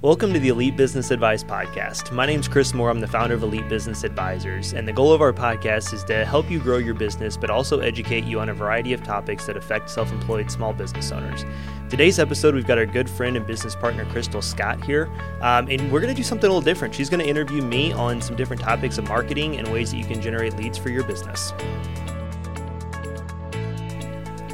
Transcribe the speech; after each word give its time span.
Welcome 0.00 0.32
to 0.32 0.38
the 0.38 0.50
Elite 0.50 0.76
Business 0.76 1.10
Advice 1.10 1.42
Podcast. 1.42 2.12
My 2.12 2.24
name 2.24 2.38
is 2.38 2.46
Chris 2.46 2.72
Moore. 2.72 2.88
I'm 2.88 3.00
the 3.00 3.08
founder 3.08 3.34
of 3.34 3.42
Elite 3.42 3.68
Business 3.68 4.04
Advisors, 4.04 4.72
and 4.72 4.86
the 4.86 4.92
goal 4.92 5.12
of 5.12 5.20
our 5.20 5.32
podcast 5.32 5.92
is 5.92 6.04
to 6.04 6.24
help 6.24 6.48
you 6.48 6.60
grow 6.60 6.76
your 6.76 6.94
business, 6.94 7.36
but 7.36 7.50
also 7.50 7.80
educate 7.80 8.22
you 8.22 8.38
on 8.38 8.48
a 8.48 8.54
variety 8.54 8.92
of 8.92 9.02
topics 9.02 9.44
that 9.46 9.56
affect 9.56 9.90
self 9.90 10.12
employed 10.12 10.52
small 10.52 10.72
business 10.72 11.10
owners. 11.10 11.44
Today's 11.90 12.20
episode, 12.20 12.54
we've 12.54 12.64
got 12.64 12.78
our 12.78 12.86
good 12.86 13.10
friend 13.10 13.36
and 13.36 13.44
business 13.44 13.74
partner, 13.74 14.04
Crystal 14.04 14.40
Scott, 14.40 14.84
here, 14.84 15.10
um, 15.40 15.66
and 15.68 15.90
we're 15.90 16.00
going 16.00 16.14
to 16.14 16.16
do 16.16 16.22
something 16.22 16.48
a 16.48 16.52
little 16.52 16.60
different. 16.64 16.94
She's 16.94 17.10
going 17.10 17.24
to 17.24 17.28
interview 17.28 17.60
me 17.60 17.90
on 17.90 18.22
some 18.22 18.36
different 18.36 18.62
topics 18.62 18.98
of 18.98 19.08
marketing 19.08 19.56
and 19.56 19.66
ways 19.72 19.90
that 19.90 19.96
you 19.96 20.04
can 20.04 20.22
generate 20.22 20.56
leads 20.56 20.78
for 20.78 20.90
your 20.90 21.02
business. 21.02 21.52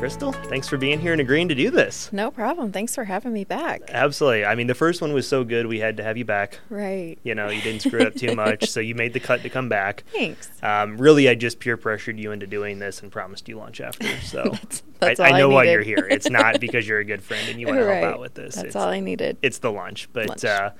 Crystal, 0.04 0.32
thanks 0.32 0.68
for 0.68 0.76
being 0.76 1.00
here 1.00 1.12
and 1.12 1.20
agreeing 1.22 1.48
to 1.48 1.54
do 1.54 1.70
this. 1.70 2.12
No 2.12 2.30
problem. 2.30 2.72
Thanks 2.72 2.94
for 2.94 3.04
having 3.04 3.32
me 3.32 3.44
back. 3.44 3.80
Absolutely. 3.88 4.44
I 4.44 4.54
mean, 4.54 4.66
the 4.66 4.74
first 4.74 5.00
one 5.00 5.14
was 5.14 5.26
so 5.26 5.44
good, 5.44 5.64
we 5.64 5.78
had 5.78 5.96
to 5.96 6.02
have 6.02 6.18
you 6.18 6.26
back. 6.26 6.60
Right. 6.68 7.16
You 7.22 7.34
know, 7.34 7.48
you 7.48 7.62
didn't 7.62 7.80
screw 7.80 8.00
it 8.00 8.08
up 8.08 8.14
too 8.14 8.34
much, 8.36 8.68
so 8.68 8.80
you 8.80 8.94
made 8.94 9.14
the 9.14 9.20
cut 9.20 9.40
to 9.44 9.48
come 9.48 9.70
back. 9.70 10.04
Thanks. 10.12 10.50
Um, 10.62 10.98
really, 10.98 11.26
I 11.26 11.34
just 11.34 11.58
peer 11.58 11.78
pressured 11.78 12.18
you 12.18 12.32
into 12.32 12.46
doing 12.46 12.80
this 12.80 13.00
and 13.00 13.10
promised 13.10 13.48
you 13.48 13.56
lunch 13.56 13.80
after. 13.80 14.06
So 14.24 14.42
that's, 14.42 14.82
that's 14.98 15.20
I, 15.20 15.28
I, 15.30 15.38
know 15.38 15.50
I 15.52 15.54
why 15.54 15.64
you're 15.64 15.80
here. 15.80 16.06
It's 16.10 16.28
not 16.28 16.60
because 16.60 16.86
you're 16.86 16.98
a 16.98 17.04
good 17.04 17.22
friend 17.22 17.48
and 17.48 17.58
you 17.58 17.66
want 17.66 17.78
to 17.78 17.86
help 17.86 18.04
out 18.04 18.20
with 18.20 18.34
this. 18.34 18.56
That's 18.56 18.66
it's, 18.66 18.76
all 18.76 18.88
I 18.88 19.00
needed. 19.00 19.38
It's 19.40 19.56
the 19.56 19.72
lunch, 19.72 20.10
but. 20.12 20.28
Lunch. 20.28 20.44
Uh, 20.44 20.72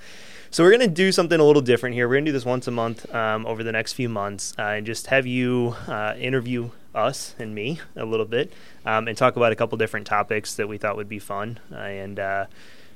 so 0.55 0.63
we're 0.63 0.71
going 0.71 0.83
to 0.83 0.87
do 0.87 1.11
something 1.11 1.41
a 1.41 1.43
little 1.43 1.61
different 1.61 1.97
here. 1.97 2.07
We're 2.07 2.15
going 2.15 2.27
to 2.27 2.29
do 2.29 2.33
this 2.33 2.45
once 2.45 2.69
a 2.69 2.71
month 2.71 3.13
um, 3.13 3.45
over 3.45 3.65
the 3.65 3.73
next 3.73 3.95
few 3.95 4.09
months, 4.09 4.55
uh, 4.57 4.63
and 4.63 4.87
just 4.87 5.09
have 5.09 5.27
you 5.27 5.75
uh, 5.89 6.15
interview 6.17 6.71
us 6.95 7.35
and 7.41 7.57
me 7.57 7.81
a 7.97 8.05
little 8.05 8.25
bit, 8.25 8.53
um, 8.87 9.09
and 9.09 9.19
talk 9.19 9.35
about 9.35 9.51
a 9.51 9.57
couple 9.57 9.77
different 9.79 10.07
topics 10.07 10.55
that 10.55 10.69
we 10.69 10.79
thought 10.79 10.95
would 10.95 11.09
be 11.09 11.19
fun. 11.19 11.59
Uh, 11.73 11.79
and 11.79 12.21
uh, 12.21 12.47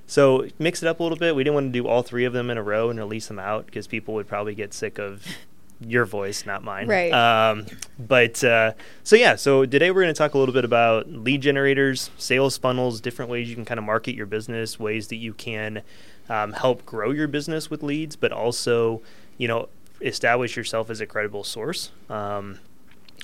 so 0.07 0.47
mix 0.61 0.85
it 0.85 0.87
up 0.87 1.01
a 1.01 1.02
little 1.02 1.19
bit. 1.19 1.35
We 1.35 1.43
didn't 1.43 1.55
want 1.55 1.73
to 1.73 1.83
do 1.83 1.89
all 1.89 2.05
three 2.05 2.25
of 2.25 2.33
them 2.33 2.49
in 2.49 2.59
a 2.59 2.63
row 2.63 2.91
and 2.91 2.99
release 3.01 3.27
them 3.27 3.41
out 3.41 3.66
because 3.66 3.88
people 3.88 4.15
would 4.15 4.29
probably 4.29 4.55
get 4.55 4.73
sick 4.73 5.01
of 5.01 5.27
your 5.80 6.04
voice, 6.04 6.47
not 6.47 6.63
mine. 6.63 6.87
Right. 6.87 7.13
Um, 7.13 7.66
but 7.99 8.43
uh, 8.45 8.75
so 9.02 9.16
yeah, 9.16 9.35
so 9.35 9.66
today 9.66 9.91
we're 9.91 10.02
going 10.02 10.15
to 10.15 10.19
talk 10.19 10.35
a 10.35 10.38
little 10.38 10.54
bit 10.54 10.65
about 10.65 11.10
lead 11.10 11.41
generators, 11.41 12.10
sales 12.19 12.57
funnels, 12.57 13.01
different 13.01 13.32
ways 13.32 13.49
you 13.49 13.57
can 13.57 13.65
kind 13.65 13.79
of 13.79 13.85
market 13.85 14.15
your 14.15 14.27
business, 14.27 14.79
ways 14.79 15.09
that 15.09 15.16
you 15.16 15.35
can 15.35 15.82
um, 16.29 16.52
help 16.52 16.84
grow 16.84 17.10
your 17.10 17.29
business 17.29 17.71
with 17.71 17.82
leads, 17.82 18.16
but 18.16 18.32
also, 18.32 19.02
you 19.37 19.48
know, 19.48 19.68
establish 20.01 20.57
yourself 20.57 20.90
as 20.90 21.01
a 21.01 21.07
credible 21.07 21.45
source. 21.45 21.90
Um, 22.09 22.60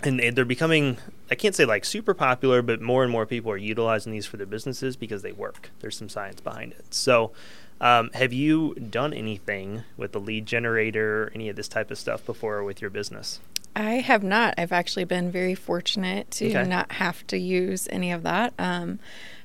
and 0.03 0.19
they're 0.37 0.45
becoming 0.45 0.99
i 1.31 1.37
can't 1.37 1.55
say 1.55 1.65
like 1.65 1.85
super 1.85 2.15
popular 2.15 2.63
but 2.63 2.81
more 2.81 3.05
and 3.05 3.13
more 3.13 3.25
people 3.25 3.51
are 3.51 3.57
utilizing 3.57 4.13
these 4.13 4.27
for 4.27 4.37
their 4.37 4.47
businesses 4.47 4.97
because 4.97 5.23
they 5.23 5.33
work. 5.33 5.71
There's 5.81 5.97
some 5.97 6.09
science 6.09 6.41
behind 6.41 6.73
it. 6.73 6.93
So 6.93 7.33
um, 7.81 8.11
have 8.15 8.33
you 8.33 8.75
done 8.75 9.13
anything 9.13 9.85
with 9.97 10.13
the 10.13 10.21
lead 10.21 10.47
generator 10.47 11.31
any 11.35 11.49
of 11.49 11.57
this 11.57 11.69
type 11.69 11.91
of 11.91 11.99
stuff 11.99 12.25
before 12.27 12.65
with 12.65 12.81
your 12.81 12.91
business 12.91 13.41
I 13.77 13.95
have 13.95 14.23
not. 14.23 14.55
I've 14.57 14.73
actually 14.73 15.05
been 15.05 15.31
very 15.31 15.55
fortunate 15.55 16.31
to 16.33 16.49
Okay. 16.49 16.69
not 16.69 16.93
have 16.93 17.27
to 17.29 17.37
use 17.39 17.89
any 17.91 18.13
of 18.13 18.23
that. 18.23 18.55
Um, 18.59 18.99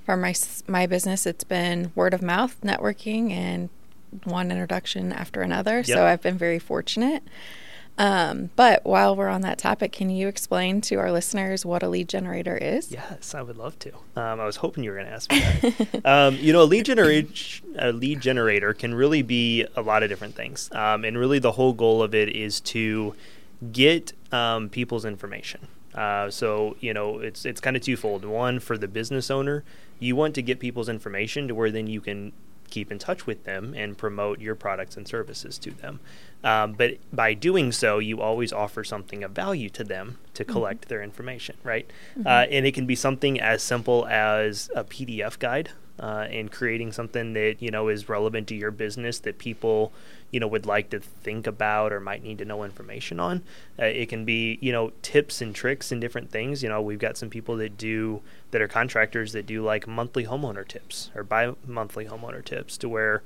for 0.05 0.15
my 0.17 0.33
my 0.67 0.85
business, 0.87 1.25
it's 1.25 1.43
been 1.43 1.91
word 1.95 2.13
of 2.13 2.21
mouth, 2.21 2.55
networking, 2.63 3.31
and 3.31 3.69
one 4.23 4.51
introduction 4.51 5.11
after 5.11 5.41
another. 5.41 5.77
Yep. 5.77 5.85
So 5.85 6.05
I've 6.05 6.21
been 6.21 6.37
very 6.37 6.59
fortunate. 6.59 7.23
Um, 7.97 8.49
but 8.55 8.85
while 8.85 9.13
we're 9.13 9.27
on 9.27 9.41
that 9.41 9.57
topic, 9.57 9.91
can 9.91 10.09
you 10.09 10.29
explain 10.29 10.79
to 10.81 10.95
our 10.95 11.11
listeners 11.11 11.65
what 11.65 11.83
a 11.83 11.89
lead 11.89 12.07
generator 12.07 12.55
is? 12.55 12.91
yes 12.93 13.35
i 13.35 13.41
would 13.41 13.57
love 13.57 13.77
to 13.79 13.91
um, 14.15 14.39
i 14.39 14.45
was 14.45 14.55
hoping 14.55 14.85
you 14.85 14.89
were 14.91 14.95
going 14.95 15.07
to 15.07 15.11
ask 15.13 15.29
me 15.31 15.39
that 16.01 16.05
um, 16.05 16.35
you 16.35 16.53
know 16.53 16.61
a 16.61 16.63
lead 16.63 16.85
generator 16.85 17.27
a 17.77 17.91
lead 17.91 18.21
generator 18.21 18.73
can 18.73 18.93
really 18.95 19.21
be 19.21 19.65
a 19.75 19.81
lot 19.81 20.01
of 20.01 20.07
different 20.09 20.33
things 20.33 20.69
um, 20.71 21.03
and 21.03 21.17
really 21.17 21.39
the 21.39 21.51
whole 21.51 21.73
goal 21.73 22.01
of 22.01 22.15
it 22.15 22.29
is 22.29 22.61
to 22.61 23.13
get 23.71 24.13
um, 24.31 24.69
people's 24.69 25.05
information. 25.05 25.67
Uh, 25.93 26.29
so 26.29 26.77
you 26.79 26.93
know 26.93 27.19
it's 27.19 27.45
it's 27.45 27.59
kind 27.59 27.75
of 27.75 27.81
twofold. 27.81 28.23
One 28.23 28.59
for 28.59 28.77
the 28.77 28.87
business 28.87 29.31
owner 29.31 29.63
you 29.99 30.15
want 30.15 30.33
to 30.35 30.41
get 30.41 30.59
people's 30.59 30.89
information 30.89 31.47
to 31.47 31.55
where 31.55 31.69
then 31.69 31.87
you 31.87 32.01
can 32.01 32.31
keep 32.69 32.91
in 32.91 32.99
touch 32.99 33.25
with 33.25 33.43
them 33.45 33.73
and 33.75 33.97
promote 33.97 34.39
your 34.39 34.53
products 34.53 34.95
and 34.95 35.07
services 35.07 35.57
to 35.57 35.71
them. 35.71 35.99
Um, 36.43 36.73
but 36.73 36.97
by 37.11 37.33
doing 37.33 37.71
so 37.71 37.97
you 37.97 38.21
always 38.21 38.53
offer 38.53 38.83
something 38.83 39.23
of 39.23 39.31
value 39.31 39.69
to 39.71 39.83
them 39.83 40.19
to 40.35 40.45
collect 40.45 40.87
their 40.87 41.01
information 41.01 41.57
right? 41.63 41.89
Uh, 42.25 42.45
and 42.49 42.65
it 42.65 42.73
can 42.73 42.85
be 42.85 42.95
something 42.95 43.41
as 43.41 43.61
simple 43.61 44.07
as 44.07 44.69
a 44.75 44.83
pdf 44.83 45.39
guide 45.39 45.71
uh, 45.99 46.27
and 46.29 46.51
creating 46.51 46.91
something 46.91 47.33
that 47.33 47.57
you 47.59 47.71
know 47.71 47.87
is 47.87 48.09
relevant 48.09 48.47
to 48.47 48.55
your 48.55 48.71
business 48.71 49.19
that 49.19 49.37
people 49.37 49.91
you 50.31 50.39
know 50.39 50.47
would 50.47 50.65
like 50.65 50.89
to 50.89 50.99
think 50.99 51.47
about 51.47 51.91
or 51.91 51.99
might 51.99 52.23
need 52.23 52.37
to 52.37 52.45
know 52.45 52.63
information 52.63 53.19
on. 53.19 53.43
Uh, 53.77 53.85
it 53.85 54.07
can 54.09 54.25
be 54.25 54.57
you 54.61 54.71
know 54.71 54.91
tips 55.01 55.41
and 55.41 55.53
tricks 55.55 55.91
and 55.91 55.99
different 56.01 56.31
things. 56.31 56.63
You 56.63 56.69
know 56.69 56.81
we've 56.81 56.99
got 56.99 57.17
some 57.17 57.29
people 57.29 57.57
that 57.57 57.77
do 57.77 58.21
that 58.51 58.61
are 58.61 58.67
contractors 58.67 59.33
that 59.33 59.45
do 59.45 59.63
like 59.63 59.87
monthly 59.87 60.25
homeowner 60.25 60.67
tips 60.67 61.11
or 61.15 61.23
bi-monthly 61.23 62.05
homeowner 62.05 62.43
tips 62.43 62.77
to 62.77 62.89
where. 62.89 63.23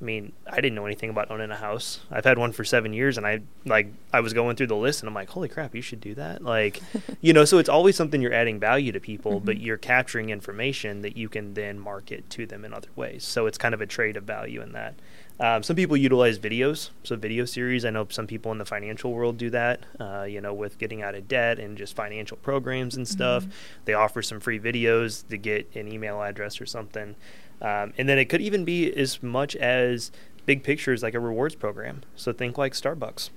I 0.00 0.04
mean, 0.04 0.32
I 0.46 0.56
didn't 0.56 0.74
know 0.74 0.86
anything 0.86 1.10
about 1.10 1.30
owning 1.30 1.50
a 1.50 1.56
house. 1.56 2.00
I've 2.10 2.24
had 2.24 2.36
one 2.36 2.52
for 2.52 2.64
seven 2.64 2.92
years, 2.92 3.16
and 3.16 3.26
I 3.26 3.40
like 3.64 3.88
I 4.12 4.20
was 4.20 4.32
going 4.32 4.56
through 4.56 4.66
the 4.66 4.76
list, 4.76 5.00
and 5.00 5.08
I'm 5.08 5.14
like, 5.14 5.30
holy 5.30 5.48
crap, 5.48 5.74
you 5.74 5.82
should 5.82 6.00
do 6.00 6.14
that. 6.16 6.42
Like, 6.42 6.80
you 7.20 7.32
know, 7.32 7.44
so 7.44 7.58
it's 7.58 7.68
always 7.68 7.96
something 7.96 8.20
you're 8.20 8.32
adding 8.32 8.58
value 8.58 8.92
to 8.92 9.00
people, 9.00 9.40
but 9.40 9.58
you're 9.58 9.76
capturing 9.76 10.30
information 10.30 11.02
that 11.02 11.16
you 11.16 11.28
can 11.28 11.54
then 11.54 11.78
market 11.78 12.28
to 12.30 12.46
them 12.46 12.64
in 12.64 12.74
other 12.74 12.88
ways. 12.96 13.24
So 13.24 13.46
it's 13.46 13.58
kind 13.58 13.74
of 13.74 13.80
a 13.80 13.86
trade 13.86 14.16
of 14.16 14.24
value 14.24 14.60
in 14.60 14.72
that. 14.72 14.94
Um, 15.40 15.64
some 15.64 15.74
people 15.74 15.96
utilize 15.96 16.38
videos, 16.38 16.90
so 17.02 17.16
video 17.16 17.44
series. 17.44 17.84
I 17.84 17.90
know 17.90 18.06
some 18.08 18.26
people 18.26 18.52
in 18.52 18.58
the 18.58 18.64
financial 18.64 19.12
world 19.12 19.36
do 19.36 19.50
that. 19.50 19.80
Uh, 19.98 20.22
you 20.22 20.40
know, 20.40 20.54
with 20.54 20.78
getting 20.78 21.02
out 21.02 21.14
of 21.14 21.26
debt 21.26 21.58
and 21.58 21.76
just 21.76 21.96
financial 21.96 22.36
programs 22.36 22.96
and 22.96 23.06
stuff. 23.06 23.44
They 23.84 23.94
offer 23.94 24.22
some 24.22 24.38
free 24.38 24.60
videos 24.60 25.26
to 25.28 25.36
get 25.36 25.74
an 25.74 25.92
email 25.92 26.22
address 26.22 26.60
or 26.60 26.66
something. 26.66 27.16
Um, 27.60 27.92
and 27.96 28.08
then 28.08 28.18
it 28.18 28.26
could 28.26 28.40
even 28.40 28.64
be 28.64 28.92
as 28.92 29.22
much 29.22 29.56
as 29.56 30.10
big 30.46 30.62
pictures 30.62 31.02
like 31.02 31.14
a 31.14 31.20
rewards 31.20 31.54
program. 31.54 32.02
So 32.16 32.32
think 32.32 32.58
like 32.58 32.72
Starbucks. 32.72 33.30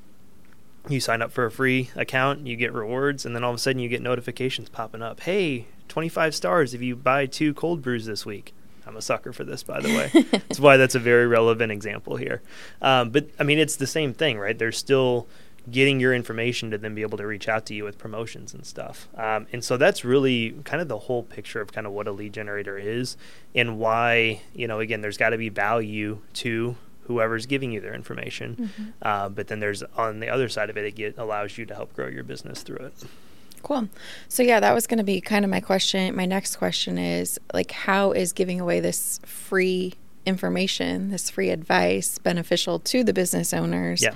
You 0.89 0.99
sign 0.99 1.21
up 1.21 1.31
for 1.31 1.45
a 1.45 1.51
free 1.51 1.89
account, 1.95 2.47
you 2.47 2.55
get 2.55 2.71
rewards, 2.71 3.25
and 3.25 3.35
then 3.35 3.43
all 3.43 3.51
of 3.51 3.55
a 3.55 3.59
sudden 3.59 3.79
you 3.79 3.89
get 3.89 4.01
notifications 4.01 4.69
popping 4.69 5.01
up. 5.01 5.21
Hey, 5.21 5.67
25 5.89 6.33
stars 6.33 6.73
if 6.73 6.81
you 6.81 6.95
buy 6.95 7.25
two 7.25 7.53
cold 7.53 7.81
brews 7.81 8.05
this 8.05 8.25
week. 8.25 8.53
I'm 8.85 8.95
a 8.95 9.01
sucker 9.01 9.33
for 9.33 9.43
this, 9.43 9.63
by 9.63 9.81
the 9.81 9.89
way. 9.89 10.23
That's 10.31 10.61
why 10.61 10.77
that's 10.77 10.95
a 10.95 10.99
very 10.99 11.27
relevant 11.27 11.73
example 11.73 12.15
here. 12.15 12.41
Um, 12.81 13.09
but 13.09 13.27
I 13.37 13.43
mean, 13.43 13.59
it's 13.59 13.75
the 13.75 13.87
same 13.87 14.13
thing, 14.13 14.39
right? 14.39 14.57
They're 14.57 14.71
still 14.71 15.27
getting 15.69 15.99
your 15.99 16.13
information 16.13 16.71
to 16.71 16.77
then 16.77 16.95
be 16.95 17.01
able 17.01 17.17
to 17.17 17.27
reach 17.27 17.49
out 17.49 17.65
to 17.65 17.73
you 17.73 17.83
with 17.83 17.97
promotions 17.97 18.53
and 18.53 18.65
stuff. 18.65 19.07
Um, 19.15 19.47
and 19.51 19.63
so 19.63 19.75
that's 19.75 20.05
really 20.05 20.51
kind 20.63 20.81
of 20.81 20.87
the 20.87 20.97
whole 20.97 21.23
picture 21.23 21.59
of 21.59 21.73
kind 21.73 21.85
of 21.85 21.93
what 21.93 22.07
a 22.07 22.11
lead 22.11 22.33
generator 22.33 22.77
is 22.77 23.17
and 23.53 23.77
why, 23.77 24.41
you 24.53 24.67
know, 24.67 24.79
again, 24.79 25.01
there's 25.01 25.17
got 25.17 25.31
to 25.31 25.37
be 25.37 25.49
value 25.49 26.19
to 26.35 26.77
whoever's 27.01 27.45
giving 27.45 27.71
you 27.71 27.81
their 27.81 27.93
information. 27.93 28.69
Uh, 29.01 29.29
but 29.29 29.47
then 29.47 29.59
there's 29.59 29.83
on 29.95 30.19
the 30.19 30.29
other 30.29 30.49
side 30.49 30.69
of 30.69 30.77
it, 30.77 30.85
it 30.85 30.95
get, 30.95 31.17
allows 31.17 31.57
you 31.57 31.65
to 31.65 31.73
help 31.73 31.93
grow 31.93 32.07
your 32.07 32.23
business 32.23 32.63
through 32.63 32.77
it. 32.77 32.93
Cool. 33.63 33.89
So 34.29 34.43
yeah, 34.43 34.59
that 34.59 34.73
was 34.73 34.87
going 34.87 34.99
to 34.99 35.03
be 35.03 35.19
kind 35.19 35.43
of 35.43 35.51
my 35.51 35.59
question. 35.59 36.15
My 36.15 36.25
next 36.25 36.57
question 36.57 36.97
is 36.97 37.39
like, 37.53 37.71
how 37.71 38.11
is 38.11 38.31
giving 38.33 38.59
away 38.61 38.79
this 38.79 39.19
free 39.25 39.95
information, 40.25 41.09
this 41.09 41.29
free 41.29 41.49
advice, 41.49 42.19
beneficial 42.19 42.79
to 42.79 43.03
the 43.03 43.13
business 43.13 43.53
owners? 43.53 44.01
Yeah. 44.01 44.13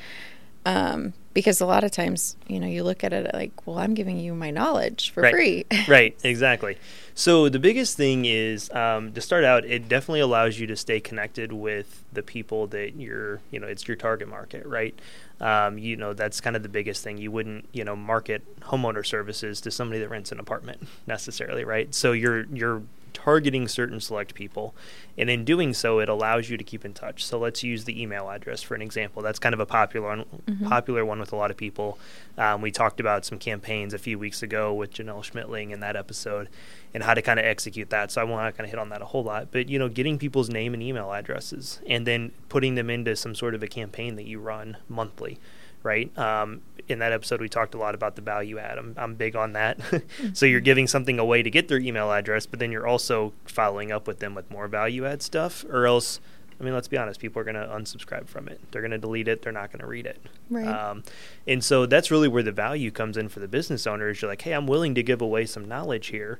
Um, 0.65 1.13
because 1.33 1.61
a 1.61 1.65
lot 1.65 1.83
of 1.83 1.91
times, 1.91 2.35
you 2.47 2.59
know, 2.59 2.67
you 2.67 2.83
look 2.83 3.03
at 3.03 3.13
it 3.13 3.33
like, 3.33 3.65
well, 3.65 3.79
I'm 3.79 3.93
giving 3.93 4.19
you 4.19 4.33
my 4.33 4.51
knowledge 4.51 5.11
for 5.11 5.21
Right. 5.21 5.31
free. 5.33 5.65
right, 5.87 6.17
exactly. 6.23 6.77
So 7.15 7.49
the 7.49 7.59
biggest 7.59 7.95
thing 7.97 8.25
is 8.25 8.69
um, 8.71 9.13
to 9.13 9.21
start 9.21 9.43
out, 9.43 9.65
it 9.65 9.87
definitely 9.87 10.19
allows 10.19 10.59
you 10.59 10.67
to 10.67 10.75
stay 10.75 10.99
connected 10.99 11.53
with 11.53 12.03
the 12.11 12.21
people 12.21 12.67
that 12.67 12.95
you're, 12.95 13.39
you 13.49 13.59
know, 13.59 13.67
it's 13.67 13.87
your 13.87 13.95
target 13.97 14.27
market, 14.27 14.65
right? 14.65 14.97
Um, 15.39 15.77
you 15.77 15.95
know, 15.95 16.13
that's 16.13 16.41
kind 16.41 16.55
of 16.55 16.63
the 16.63 16.69
biggest 16.69 17.03
thing. 17.03 17.17
You 17.17 17.31
wouldn't, 17.31 17.65
you 17.71 17.83
know, 17.83 17.95
market 17.95 18.43
homeowner 18.61 19.05
services 19.05 19.61
to 19.61 19.71
somebody 19.71 19.99
that 20.01 20.09
rents 20.09 20.31
an 20.31 20.39
apartment 20.39 20.83
necessarily, 21.07 21.63
right? 21.63 21.93
So 21.95 22.11
you're 22.11 22.43
you're 22.53 22.83
targeting 23.13 23.67
certain 23.67 23.99
select 23.99 24.33
people, 24.33 24.73
and 25.17 25.29
in 25.29 25.45
doing 25.45 25.73
so, 25.73 25.99
it 25.99 26.09
allows 26.09 26.49
you 26.49 26.57
to 26.57 26.63
keep 26.63 26.85
in 26.85 26.93
touch. 26.93 27.23
So 27.25 27.37
let's 27.39 27.63
use 27.63 27.85
the 27.85 28.01
email 28.01 28.29
address 28.29 28.61
for 28.61 28.75
an 28.75 28.81
example. 28.81 29.21
That's 29.21 29.39
kind 29.39 29.53
of 29.53 29.59
a 29.59 29.65
popular 29.65 30.07
one, 30.07 30.25
popular 30.67 31.05
one 31.05 31.19
with 31.19 31.31
a 31.31 31.35
lot 31.35 31.51
of 31.51 31.57
people. 31.57 31.99
Um, 32.37 32.61
we 32.61 32.71
talked 32.71 32.99
about 32.99 33.25
some 33.25 33.37
campaigns 33.37 33.93
a 33.93 33.99
few 33.99 34.17
weeks 34.17 34.41
ago 34.41 34.73
with 34.73 34.93
Janelle 34.93 35.23
Schmitling 35.23 35.71
in 35.71 35.79
that 35.81 35.95
episode, 35.95 36.49
and 36.93 37.03
how 37.03 37.13
to 37.13 37.21
kind 37.21 37.39
of 37.39 37.45
execute 37.45 37.89
that. 37.89 38.11
So 38.11 38.21
I 38.21 38.23
won't 38.23 38.55
kind 38.55 38.65
of 38.65 38.71
hit 38.71 38.79
on 38.79 38.89
that 38.89 39.01
a 39.01 39.05
whole 39.05 39.23
lot, 39.23 39.49
but 39.51 39.69
you 39.69 39.79
know, 39.79 39.89
getting 39.89 40.17
people's 40.17 40.49
name 40.49 40.73
and 40.73 40.81
email 40.81 41.11
addresses, 41.11 41.79
and 41.87 42.07
then 42.07 42.31
putting 42.49 42.75
them 42.75 42.89
into 42.89 43.15
some 43.15 43.35
sort 43.35 43.55
of 43.55 43.63
a 43.63 43.67
campaign 43.67 44.15
that 44.15 44.25
you 44.25 44.39
run 44.39 44.77
monthly 44.89 45.39
right? 45.83 46.15
Um, 46.17 46.61
in 46.87 46.99
that 46.99 47.11
episode, 47.11 47.41
we 47.41 47.49
talked 47.49 47.73
a 47.73 47.77
lot 47.77 47.95
about 47.95 48.15
the 48.15 48.21
value 48.21 48.57
add. 48.57 48.77
I'm, 48.77 48.93
I'm 48.97 49.15
big 49.15 49.35
on 49.35 49.53
that. 49.53 49.79
so 50.33 50.45
you're 50.45 50.59
giving 50.59 50.87
something 50.87 51.19
away 51.19 51.43
to 51.43 51.49
get 51.49 51.67
their 51.67 51.79
email 51.79 52.11
address, 52.11 52.45
but 52.45 52.59
then 52.59 52.71
you're 52.71 52.87
also 52.87 53.33
following 53.45 53.91
up 53.91 54.07
with 54.07 54.19
them 54.19 54.35
with 54.35 54.49
more 54.51 54.67
value 54.67 55.05
add 55.05 55.21
stuff, 55.21 55.63
or 55.65 55.85
else 55.85 56.19
I 56.61 56.63
mean, 56.63 56.75
let's 56.75 56.87
be 56.87 56.97
honest, 56.97 57.19
people 57.19 57.41
are 57.41 57.43
going 57.43 57.55
to 57.55 57.65
unsubscribe 57.65 58.27
from 58.27 58.47
it. 58.47 58.59
They're 58.71 58.83
going 58.83 58.91
to 58.91 58.99
delete 58.99 59.27
it. 59.27 59.41
They're 59.41 59.51
not 59.51 59.71
going 59.71 59.79
to 59.79 59.87
read 59.87 60.05
it. 60.05 60.21
Right. 60.47 60.67
Um, 60.67 61.03
and 61.47 61.63
so 61.63 61.87
that's 61.87 62.11
really 62.11 62.27
where 62.27 62.43
the 62.43 62.51
value 62.51 62.91
comes 62.91 63.17
in 63.17 63.29
for 63.29 63.39
the 63.39 63.47
business 63.47 63.87
owner 63.87 64.09
is 64.09 64.21
you're 64.21 64.29
like, 64.29 64.43
hey, 64.43 64.51
I'm 64.51 64.67
willing 64.67 64.93
to 64.93 65.01
give 65.01 65.23
away 65.23 65.47
some 65.47 65.67
knowledge 65.67 66.07
here, 66.07 66.39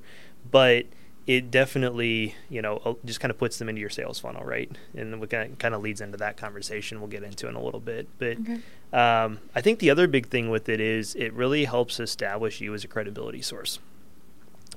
but 0.52 0.86
it 1.28 1.52
definitely, 1.52 2.36
you 2.50 2.62
know, 2.62 2.78
uh, 2.84 2.94
just 3.06 3.20
kind 3.20 3.30
of 3.32 3.38
puts 3.38 3.58
them 3.60 3.70
into 3.70 3.80
your 3.80 3.90
sales 3.90 4.20
funnel, 4.20 4.44
right? 4.44 4.70
And 4.96 5.22
we 5.22 5.28
kind 5.28 5.52
of, 5.52 5.60
kind 5.60 5.76
of 5.76 5.82
leads 5.82 6.02
into 6.02 6.18
that 6.18 6.36
conversation 6.36 7.00
we'll 7.00 7.10
get 7.10 7.24
into 7.24 7.48
in 7.48 7.56
a 7.56 7.62
little 7.64 7.80
bit. 7.80 8.08
But 8.18 8.38
Okay. 8.40 8.60
um, 8.92 9.40
I 9.54 9.62
think 9.62 9.80
the 9.80 9.90
other 9.92 10.08
big 10.08 10.28
thing 10.30 10.50
with 10.50 10.68
it 10.68 10.80
is 10.82 11.14
it 11.16 11.32
really 11.34 11.66
helps 11.66 12.00
establish 12.00 12.60
you 12.60 12.74
as 12.74 12.84
a 12.84 12.88
credibility 12.88 13.42
source. 13.42 13.80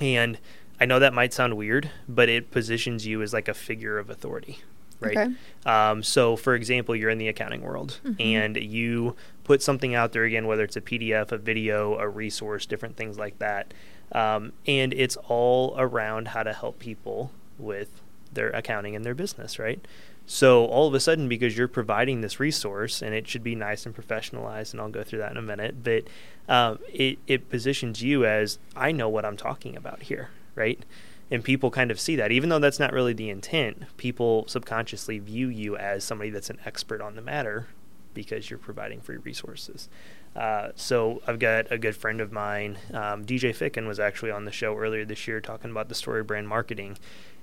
And 0.01 0.39
I 0.81 0.87
know 0.87 0.99
that 0.99 1.15
might 1.15 1.33
sound 1.33 1.57
weird, 1.57 1.91
but 2.09 2.29
it 2.29 2.51
positions 2.51 3.07
you 3.07 3.23
as 3.23 3.33
like 3.33 3.49
a 3.49 3.55
figure 3.55 3.99
of 3.99 4.11
authority, 4.11 4.59
right? 5.01 5.17
Okay. 5.17 5.33
Um, 5.65 6.03
so, 6.03 6.37
for 6.37 6.55
example, 6.55 6.95
you're 6.97 7.11
in 7.11 7.19
the 7.19 7.29
accounting 7.29 7.63
world 7.63 8.01
Mhm. 8.05 8.21
and 8.21 8.57
you 8.57 9.15
put 9.45 9.63
something 9.63 9.95
out 9.95 10.13
there 10.13 10.25
again, 10.25 10.47
whether 10.47 10.65
it's 10.65 10.77
a 10.77 10.81
PDF, 10.81 11.31
a 11.33 11.39
video, 11.39 11.97
a 11.99 12.09
resource, 12.09 12.67
different 12.67 12.97
things 12.97 13.19
like 13.19 13.39
that. 13.39 13.73
Um, 14.13 14.53
and 14.67 14.93
it's 14.95 15.17
all 15.29 15.75
around 15.79 16.29
how 16.29 16.43
to 16.43 16.53
help 16.53 16.79
people 16.79 17.33
with 17.59 18.01
their 18.33 18.51
accounting 18.51 18.97
and 18.97 19.05
their 19.05 19.15
business, 19.15 19.59
right? 19.59 19.85
So, 20.27 20.65
all 20.67 20.89
of 20.89 20.95
a 20.95 21.01
sudden, 21.01 21.29
because 21.29 21.57
you're 21.57 21.69
providing 21.69 22.21
this 22.21 22.41
resource 22.41 23.03
and 23.03 23.15
it 23.15 23.29
should 23.29 23.43
be 23.43 23.55
nice 23.55 23.85
and 23.85 23.95
professionalized, 23.95 24.73
and 24.73 24.81
I'll 24.81 24.89
go 24.89 25.03
through 25.03 25.19
that 25.19 25.31
in 25.31 25.37
a 25.37 25.43
minute, 25.43 25.85
but 25.85 26.05
um, 26.49 26.79
it, 26.93 27.19
it 27.27 27.51
positions 27.51 28.03
you 28.03 28.25
as 28.25 28.59
I 28.75 28.91
know 28.91 29.09
what 29.09 29.25
I'm 29.25 29.37
talking 29.37 29.77
about 29.77 30.05
here, 30.05 30.31
right? 30.55 30.83
and 31.31 31.43
people 31.43 31.71
kind 31.71 31.91
of 31.91 31.99
see 31.99 32.17
that 32.17 32.33
even 32.33 32.49
though 32.49 32.59
that's 32.59 32.79
not 32.79 32.93
really 32.93 33.13
the 33.13 33.31
intent 33.31 33.85
people 33.97 34.45
subconsciously 34.47 35.19
view 35.19 35.49
you 35.49 35.77
as 35.77 36.05
somebody 36.05 36.31
that's 36.31 36.51
an 36.51 36.59
expert 36.65 37.01
on 37.01 37.17
the 37.17 37.23
matter 37.23 37.67
because 38.15 38.49
you're 38.49 38.59
providing 38.59 39.01
free 39.01 39.17
resources. 39.17 39.89
Uh, 40.35 40.71
so 40.75 41.23
i've 41.29 41.39
got 41.39 41.71
a 41.71 41.79
good 41.79 41.95
friend 41.95 42.21
of 42.21 42.33
mine 42.33 42.77
um, 42.93 43.25
dj 43.25 43.51
ficken 43.55 43.87
was 43.87 44.01
actually 44.01 44.33
on 44.33 44.47
the 44.47 44.51
show 44.51 44.77
earlier 44.77 45.05
this 45.05 45.29
year 45.29 45.41
talking 45.41 45.71
about 45.71 45.89
the 45.89 45.95
StoryBrand 45.95 46.45
marketing 46.47 46.99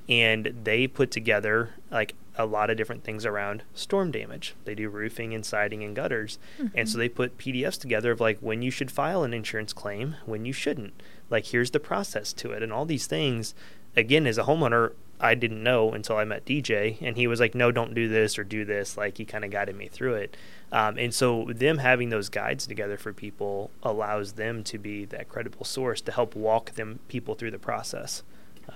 and 0.09 0.53
they 0.63 0.87
put 0.87 1.09
together 1.09 1.69
like 1.89 2.15
a 2.35 2.45
lot 2.45 2.69
of 2.69 2.77
different 2.77 3.03
things 3.03 3.25
around 3.25 3.63
storm 3.73 4.11
damage. 4.11 4.55
They 4.65 4.75
do 4.75 4.89
roofing 4.89 5.33
and 5.33 5.45
siding 5.45 5.83
and 5.83 5.95
gutters. 5.95 6.39
And 6.75 6.89
so 6.89 6.97
they 6.97 7.09
put 7.09 7.37
pdfs 7.37 7.79
together 7.79 8.11
of 8.11 8.19
like 8.19 8.39
when 8.39 8.61
you 8.61 8.71
should 8.71 8.91
file 8.91 9.23
an 9.23 9.33
insurance 9.33 9.73
claim 9.73 10.15
when 10.25 10.45
you 10.45 10.53
shouldn't. 10.53 10.93
Like 11.29 11.47
here's 11.47 11.71
the 11.71 11.79
process 11.79 12.33
to 12.33 12.51
it. 12.51 12.63
And 12.63 12.73
all 12.73 12.85
these 12.85 13.07
things 13.07 13.53
again 13.95 14.25
as 14.25 14.37
a 14.37 14.43
homeowner 14.43 14.93
i 15.21 15.33
didn't 15.33 15.63
know 15.63 15.91
until 15.91 16.17
i 16.17 16.23
met 16.23 16.45
dj 16.45 16.97
and 17.01 17.15
he 17.15 17.27
was 17.27 17.39
like 17.39 17.55
no 17.55 17.71
don't 17.71 17.93
do 17.93 18.07
this 18.07 18.37
or 18.37 18.43
do 18.43 18.65
this 18.65 18.97
like 18.97 19.17
he 19.17 19.25
kind 19.25 19.45
of 19.45 19.51
guided 19.51 19.75
me 19.75 19.87
through 19.87 20.15
it 20.15 20.35
um, 20.73 20.97
and 20.97 21.13
so 21.13 21.49
them 21.53 21.79
having 21.79 22.09
those 22.09 22.29
guides 22.29 22.65
together 22.65 22.97
for 22.97 23.13
people 23.13 23.71
allows 23.83 24.33
them 24.33 24.63
to 24.63 24.77
be 24.77 25.05
that 25.05 25.29
credible 25.29 25.65
source 25.65 26.01
to 26.01 26.11
help 26.11 26.35
walk 26.35 26.71
them 26.71 26.99
people 27.07 27.35
through 27.35 27.51
the 27.51 27.59
process 27.59 28.23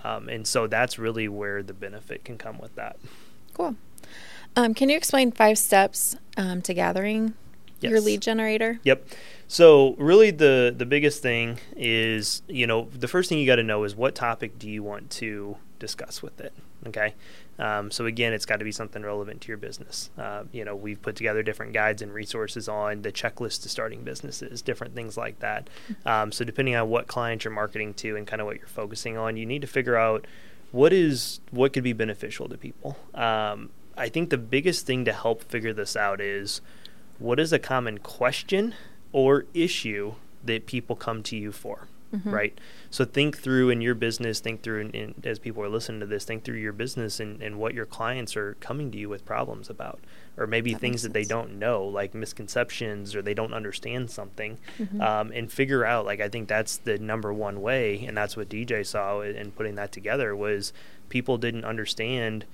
um, 0.03 0.29
and 0.29 0.45
so 0.47 0.67
that's 0.67 0.99
really 0.99 1.27
where 1.27 1.63
the 1.63 1.73
benefit 1.73 2.23
can 2.23 2.37
come 2.37 2.57
with 2.57 2.75
that 2.75 2.97
Cool. 3.55 3.75
Um, 4.57 4.73
can 4.73 4.89
you 4.89 4.97
explain 4.97 5.31
five 5.31 5.57
steps 5.57 6.15
um, 6.37 6.61
to 6.63 6.73
gathering 6.73 7.33
your 7.79 8.01
lead 8.01 8.21
generator? 8.21 8.79
Yep. 8.83 9.07
So 9.47 9.95
really 9.97 10.31
the 10.31 10.73
the 10.75 10.85
biggest 10.85 11.21
thing 11.21 11.59
is, 11.75 12.41
you 12.47 12.67
know, 12.67 12.89
the 12.93 13.07
first 13.07 13.29
thing 13.29 13.39
you 13.39 13.45
got 13.45 13.55
to 13.55 13.63
know 13.63 13.83
is 13.83 13.95
what 13.95 14.13
topic 14.13 14.59
do 14.59 14.69
you 14.69 14.83
want 14.83 15.09
to 15.11 15.57
discuss 15.79 16.21
with 16.21 16.39
it. 16.39 16.53
Okay. 16.87 17.13
Um, 17.57 17.91
so 17.91 18.05
again, 18.05 18.33
it's 18.33 18.45
got 18.45 18.57
to 18.57 18.65
be 18.65 18.71
something 18.71 19.01
relevant 19.03 19.41
to 19.41 19.47
your 19.47 19.57
business. 19.57 20.09
Uh, 20.17 20.43
you 20.51 20.65
know, 20.65 20.75
we've 20.75 21.01
put 21.01 21.15
together 21.15 21.43
different 21.43 21.73
guides 21.73 22.01
and 22.01 22.13
resources 22.13 22.67
on 22.67 23.01
the 23.01 23.11
checklist 23.11 23.63
to 23.63 23.69
starting 23.69 24.03
businesses, 24.03 24.61
different 24.61 24.93
things 24.95 25.17
like 25.17 25.39
that. 25.39 25.69
Um, 26.05 26.31
so 26.31 26.43
depending 26.43 26.75
on 26.75 26.89
what 26.89 27.07
client 27.07 27.43
you're 27.43 27.53
marketing 27.53 27.93
to 27.95 28.15
and 28.15 28.27
kind 28.27 28.41
of 28.41 28.47
what 28.47 28.57
you're 28.57 28.67
focusing 28.67 29.17
on, 29.17 29.37
you 29.37 29.45
need 29.45 29.61
to 29.61 29.67
figure 29.67 29.95
out 29.95 30.25
what 30.71 30.91
is 30.91 31.39
what 31.51 31.73
could 31.73 31.83
be 31.83 31.93
beneficial 31.93 32.49
to 32.49 32.57
people. 32.57 32.97
Um, 33.13 33.69
I 33.97 34.09
think 34.09 34.29
the 34.29 34.37
biggest 34.37 34.85
thing 34.85 35.05
to 35.05 35.13
help 35.13 35.43
figure 35.43 35.73
this 35.73 35.95
out 35.95 36.19
is 36.19 36.61
what 37.17 37.39
is 37.39 37.53
a 37.53 37.59
common 37.59 37.99
question 37.99 38.75
or 39.13 39.45
issue 39.53 40.15
that 40.43 40.65
people 40.65 40.95
come 40.95 41.23
to 41.23 41.37
you 41.37 41.51
for 41.51 41.87
right 42.31 42.57
so 42.95 43.03
think 43.03 43.37
through 43.37 43.69
in 43.71 43.81
your 43.81 43.93
business 43.93 44.39
think 44.39 44.63
through 44.63 44.79
in, 44.79 44.91
in, 44.91 45.15
as 45.25 45.37
people 45.37 45.61
are 45.61 45.67
listening 45.67 45.99
to 45.99 46.05
this 46.05 46.23
think 46.23 46.45
through 46.45 46.55
your 46.55 46.71
business 46.71 47.19
and, 47.19 47.41
and 47.41 47.59
what 47.59 47.73
your 47.73 47.85
clients 47.85 48.37
are 48.37 48.53
coming 48.61 48.89
to 48.89 48.97
you 48.97 49.09
with 49.09 49.25
problems 49.25 49.69
about. 49.69 49.99
Or 50.37 50.47
maybe 50.47 50.71
That 50.71 50.79
things 50.79 51.01
that 51.03 51.11
they 51.11 51.25
don't 51.25 51.59
know 51.59 51.83
like 51.83 52.13
misconceptions 52.13 53.13
or 53.13 53.21
they 53.21 53.33
don't 53.33 53.53
understand 53.53 54.09
something. 54.11 54.59
Mhm. 54.79 55.01
um, 55.01 55.33
and 55.33 55.51
figure 55.51 55.83
out 55.83 56.05
like 56.05 56.21
i 56.21 56.29
think 56.29 56.47
that's 56.47 56.77
the 56.77 56.97
number 56.97 57.33
one 57.33 57.61
way 57.61 58.05
and 58.05 58.15
that's 58.15 58.37
what 58.37 58.47
dj 58.47 58.85
saw 58.85 59.19
in 59.19 59.51
putting 59.51 59.75
that 59.75 59.91
together 59.91 60.33
was 60.33 60.71
people 61.09 61.37
didn't 61.37 61.65
understand 61.65 62.45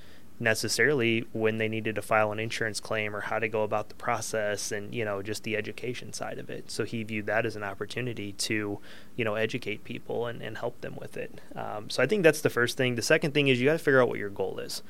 necessarily 0.42 1.26
when 1.32 1.58
they 1.58 1.68
needed 1.68 1.96
to 1.96 2.02
file 2.02 2.32
an 2.32 2.40
insurance 2.40 2.80
claim 2.80 3.16
or 3.16 3.22
how 3.22 3.40
to 3.40 3.48
go 3.48 3.64
about 3.64 3.90
the 3.90 3.96
process 3.96 4.72
and 4.72 4.94
you 4.94 5.06
know 5.06 5.22
just 5.22 5.44
the 5.44 5.56
education 5.56 6.12
side 6.12 6.40
of 6.40 6.50
it. 6.50 6.72
So 6.72 6.84
he 6.84 7.04
viewed 7.04 7.28
that 7.28 7.46
as 7.46 7.56
an 7.56 7.64
opportunity 7.64 8.34
to 8.34 8.80
you 9.16 9.26
know 9.26 9.36
educate 9.36 9.84
people 9.84 10.26
and, 10.26 10.42
and 10.42 10.58
help 10.58 10.82
them 10.82 10.96
with 11.00 11.16
it. 11.18 11.40
Um, 11.56 11.90
so 11.90 12.02
i 12.04 12.08
think 12.08 12.24
that's 12.24 12.42
the 12.42 12.50
first 12.50 12.78
thing. 12.78 12.96
The 12.96 13.02
second 13.02 13.34
thing 13.34 13.48
is 13.48 13.62
you 13.62 13.68
got 13.68 13.74
to 13.74 13.80
figure 13.80 14.02
out 14.02 14.10
what 14.10 14.20
your 14.20 14.30
goal 14.30 14.60
is 14.60 14.82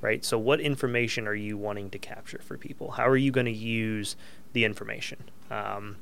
right? 0.00 0.22
So 0.22 0.36
what 0.36 0.60
information 0.60 1.26
are 1.26 1.34
you 1.34 1.56
wanting 1.56 1.88
to 1.88 1.98
capture 1.98 2.40
for 2.44 2.58
people? 2.58 2.90
How 2.90 3.08
are 3.08 3.16
you 3.16 3.30
going 3.30 3.46
to 3.46 3.52
use 3.52 4.16
the 4.52 4.66
information? 4.66 5.30
Um, 5.50 5.96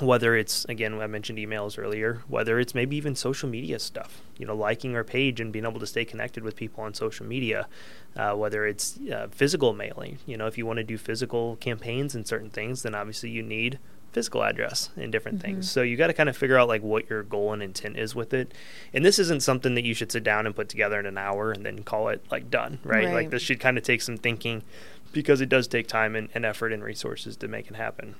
whether 0.00 0.36
it's 0.36 0.64
again 0.66 1.00
i 1.00 1.06
mentioned 1.06 1.38
emails 1.38 1.78
earlier 1.78 2.22
whether 2.28 2.60
it's 2.60 2.74
maybe 2.74 2.94
even 2.96 3.16
social 3.16 3.48
media 3.48 3.78
stuff 3.78 4.20
you 4.36 4.46
know 4.46 4.54
liking 4.54 4.94
our 4.94 5.02
page 5.02 5.40
and 5.40 5.52
being 5.52 5.64
able 5.64 5.80
to 5.80 5.86
stay 5.86 6.04
connected 6.04 6.44
with 6.44 6.54
people 6.56 6.84
on 6.84 6.94
social 6.94 7.26
media 7.26 7.66
uh, 8.16 8.34
whether 8.34 8.66
it's 8.66 8.98
uh, 9.12 9.28
physical 9.30 9.72
mailing. 9.72 10.18
You 10.26 10.36
know 10.36 10.46
if 10.46 10.58
you 10.58 10.66
want 10.66 10.78
to 10.78 10.82
do 10.84 10.98
physical 10.98 11.56
campaigns 11.56 12.14
and 12.14 12.26
certain 12.26 12.50
things 12.50 12.82
then 12.82 12.94
obviously 12.94 13.30
you 13.30 13.42
need 13.42 13.78
physical 14.12 14.42
address 14.42 14.88
and 14.96 15.12
different 15.12 15.38
Mhm. 15.38 15.42
things. 15.42 15.70
So 15.70 15.82
you 15.82 15.96
got 15.96 16.06
to 16.06 16.14
kind 16.14 16.28
of 16.28 16.36
figure 16.36 16.58
out 16.58 16.66
like 16.66 16.82
what 16.82 17.08
your 17.10 17.22
goal 17.22 17.52
and 17.52 17.62
intent 17.62 17.98
is 17.98 18.14
with 18.14 18.32
it. 18.32 18.52
And 18.94 19.04
this 19.04 19.18
isn't 19.18 19.42
something 19.42 19.74
that 19.74 19.84
you 19.84 19.92
should 19.94 20.10
sit 20.10 20.24
down 20.24 20.46
and 20.46 20.56
put 20.56 20.68
together 20.70 20.98
in 20.98 21.04
an 21.06 21.18
hour 21.18 21.52
and 21.52 21.64
then 21.66 21.82
call 21.84 22.08
it 22.08 22.24
like 22.30 22.50
done 22.50 22.78
right, 22.82 23.12
like 23.12 23.30
this 23.30 23.42
should 23.42 23.60
kind 23.60 23.76
of 23.76 23.84
take 23.84 24.00
some 24.00 24.16
thinking 24.16 24.62
because 25.12 25.40
it 25.42 25.48
does 25.50 25.68
take 25.68 25.86
time 25.86 26.16
and, 26.16 26.28
and 26.34 26.44
effort 26.46 26.72
and 26.72 26.82
resources 26.82 27.36
to 27.36 27.48
make 27.48 27.68
it 27.70 27.76
happen 27.76 28.14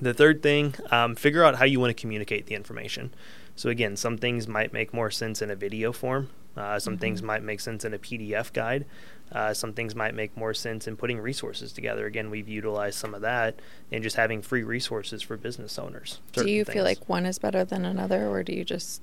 the 0.00 0.14
third 0.14 0.42
thing, 0.42 0.74
um, 0.90 1.14
figure 1.14 1.44
out 1.44 1.56
how 1.56 1.64
you 1.64 1.80
want 1.80 1.90
to 1.96 2.00
communicate 2.00 2.46
the 2.46 2.54
information. 2.54 3.14
So 3.56 3.68
again, 3.70 3.96
some 3.96 4.18
things 4.18 4.48
might 4.48 4.72
make 4.72 4.92
more 4.92 5.10
sense 5.10 5.40
in 5.40 5.50
a 5.50 5.54
video 5.56 5.92
form. 5.92 6.30
Uh, 6.56 6.78
some 6.78 6.98
things 6.98 7.20
Mhm. 7.20 7.24
might 7.24 7.42
make 7.42 7.60
sense 7.60 7.84
in 7.84 7.92
a 7.94 7.98
PDF 7.98 8.52
guide. 8.52 8.84
Uh, 9.32 9.52
some 9.54 9.72
things 9.72 9.94
might 9.96 10.14
make 10.14 10.36
more 10.36 10.54
sense 10.54 10.86
in 10.86 10.96
putting 10.96 11.18
resources 11.18 11.72
together. 11.72 12.06
Again, 12.06 12.30
we've 12.30 12.48
utilized 12.48 12.98
some 12.98 13.14
of 13.14 13.22
that 13.22 13.58
and 13.90 14.02
just 14.02 14.16
having 14.16 14.42
free 14.42 14.62
resources 14.62 15.22
for 15.22 15.36
business 15.36 15.78
owners. 15.78 16.20
Do 16.32 16.48
you 16.48 16.64
feel 16.64 16.84
like 16.84 17.08
one 17.08 17.26
is 17.26 17.38
better 17.38 17.64
than 17.64 17.84
another, 17.84 18.26
or 18.28 18.42
do 18.44 18.52
you 18.52 18.64
just 18.64 19.02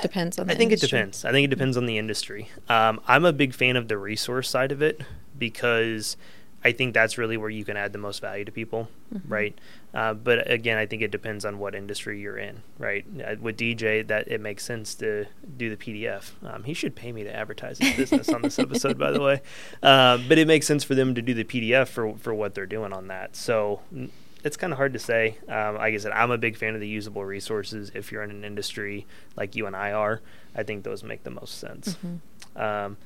depends 0.00 0.38
on? 0.38 0.46
The 0.46 0.52
I 0.52 0.56
think 0.56 0.70
industry? 0.72 0.96
it 0.98 1.00
depends. 1.00 1.24
I 1.24 1.32
think 1.32 1.44
it 1.44 1.50
depends 1.50 1.76
on 1.76 1.86
the 1.86 1.98
industry. 1.98 2.50
Um, 2.68 3.00
I'm 3.08 3.24
a 3.24 3.32
big 3.32 3.54
fan 3.54 3.74
of 3.76 3.88
the 3.88 3.98
resource 3.98 4.48
side 4.48 4.70
of 4.70 4.80
it 4.82 5.00
because 5.36 6.16
I 6.64 6.72
think 6.72 6.94
that's 6.94 7.18
really 7.18 7.36
where 7.36 7.50
you 7.50 7.64
can 7.64 7.76
add 7.76 7.92
the 7.92 7.98
most 7.98 8.20
value 8.20 8.44
to 8.44 8.52
people, 8.52 8.88
Mhm. 9.12 9.20
right? 9.28 9.58
Uh, 9.92 10.14
but 10.14 10.50
again, 10.50 10.78
I 10.78 10.86
think 10.86 11.02
it 11.02 11.10
depends 11.10 11.44
on 11.44 11.58
what 11.58 11.74
industry 11.74 12.20
you're 12.20 12.38
in, 12.38 12.62
right? 12.78 13.04
Uh, 13.24 13.34
with 13.40 13.56
DJ, 13.56 14.02
that 14.02 14.28
it 14.28 14.40
makes 14.40 14.64
sense 14.64 14.94
to 14.96 15.26
do 15.56 15.74
the 15.74 15.76
PDF. 15.76 16.32
Um, 16.44 16.64
he 16.64 16.72
should 16.74 16.94
pay 16.94 17.10
me 17.12 17.24
to 17.24 17.34
advertise 17.34 17.78
his 17.78 17.96
business 17.96 18.28
on 18.28 18.42
this 18.42 18.58
episode, 18.58 18.96
by 18.96 19.10
the 19.10 19.20
way. 19.20 19.40
Um, 19.82 20.24
but 20.28 20.38
it 20.38 20.46
makes 20.46 20.66
sense 20.66 20.84
for 20.84 20.94
them 20.94 21.14
to 21.16 21.22
do 21.22 21.34
the 21.34 21.44
PDF 21.44 21.88
for 21.88 22.16
for 22.16 22.32
what 22.32 22.54
they're 22.54 22.66
doing 22.66 22.92
on 22.92 23.08
that. 23.08 23.34
So. 23.36 23.80
It's 24.44 24.56
kind 24.56 24.72
of 24.72 24.76
hard 24.76 24.92
to 24.94 24.98
say. 24.98 25.38
Um, 25.48 25.76
like 25.76 25.94
I 25.94 25.96
said, 25.98 26.10
I'm 26.10 26.32
a 26.32 26.36
big 26.36 26.56
fan 26.56 26.74
of 26.74 26.80
the 26.80 26.88
usable 26.88 27.24
resources. 27.24 27.92
If 27.94 28.10
you're 28.10 28.24
in 28.24 28.30
an 28.32 28.42
industry 28.42 29.06
like 29.36 29.54
you 29.54 29.68
and 29.68 29.76
I 29.76 29.92
are, 29.92 30.20
I 30.52 30.64
think 30.64 30.82
those 30.82 31.04
make 31.04 31.22
the 31.22 31.30
most 31.30 31.60
sense. 31.60 31.96
Mhm. 32.56 32.60
Um, 32.60 32.96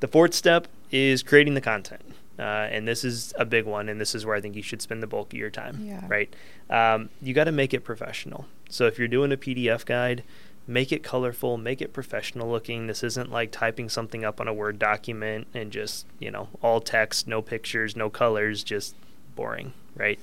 the 0.00 0.08
fourth 0.08 0.32
step 0.32 0.68
is 0.90 1.22
creating 1.22 1.52
the 1.52 1.60
content. 1.60 2.00
Uh, 2.38 2.68
and 2.70 2.86
this 2.86 3.04
is 3.04 3.32
a 3.38 3.44
big 3.44 3.64
one, 3.64 3.88
and 3.88 4.00
this 4.00 4.14
is 4.14 4.26
where 4.26 4.36
I 4.36 4.40
think 4.40 4.56
you 4.56 4.62
should 4.62 4.82
spend 4.82 5.02
the 5.02 5.06
bulk 5.06 5.32
of 5.32 5.38
your 5.38 5.50
time. 5.50 5.80
Yeah. 5.82 6.04
Right? 6.06 6.34
Um, 6.68 7.08
you 7.22 7.32
got 7.32 7.44
to 7.44 7.52
make 7.52 7.72
it 7.72 7.80
professional. 7.80 8.46
So 8.68 8.86
if 8.86 8.98
you're 8.98 9.08
doing 9.08 9.32
a 9.32 9.36
PDF 9.36 9.84
guide, 9.86 10.22
make 10.66 10.92
it 10.92 11.02
colorful, 11.02 11.56
make 11.56 11.80
it 11.80 11.92
professional 11.92 12.50
looking. 12.50 12.86
This 12.86 13.02
isn't 13.02 13.30
like 13.30 13.52
typing 13.52 13.88
something 13.88 14.24
up 14.24 14.40
on 14.40 14.48
a 14.48 14.52
Word 14.52 14.78
document 14.78 15.46
and 15.54 15.70
just, 15.70 16.06
you 16.18 16.30
know, 16.30 16.48
all 16.62 16.80
text, 16.80 17.26
no 17.26 17.40
pictures, 17.40 17.96
no 17.96 18.10
colors, 18.10 18.64
just 18.64 18.94
boring, 19.34 19.72
right? 19.94 20.18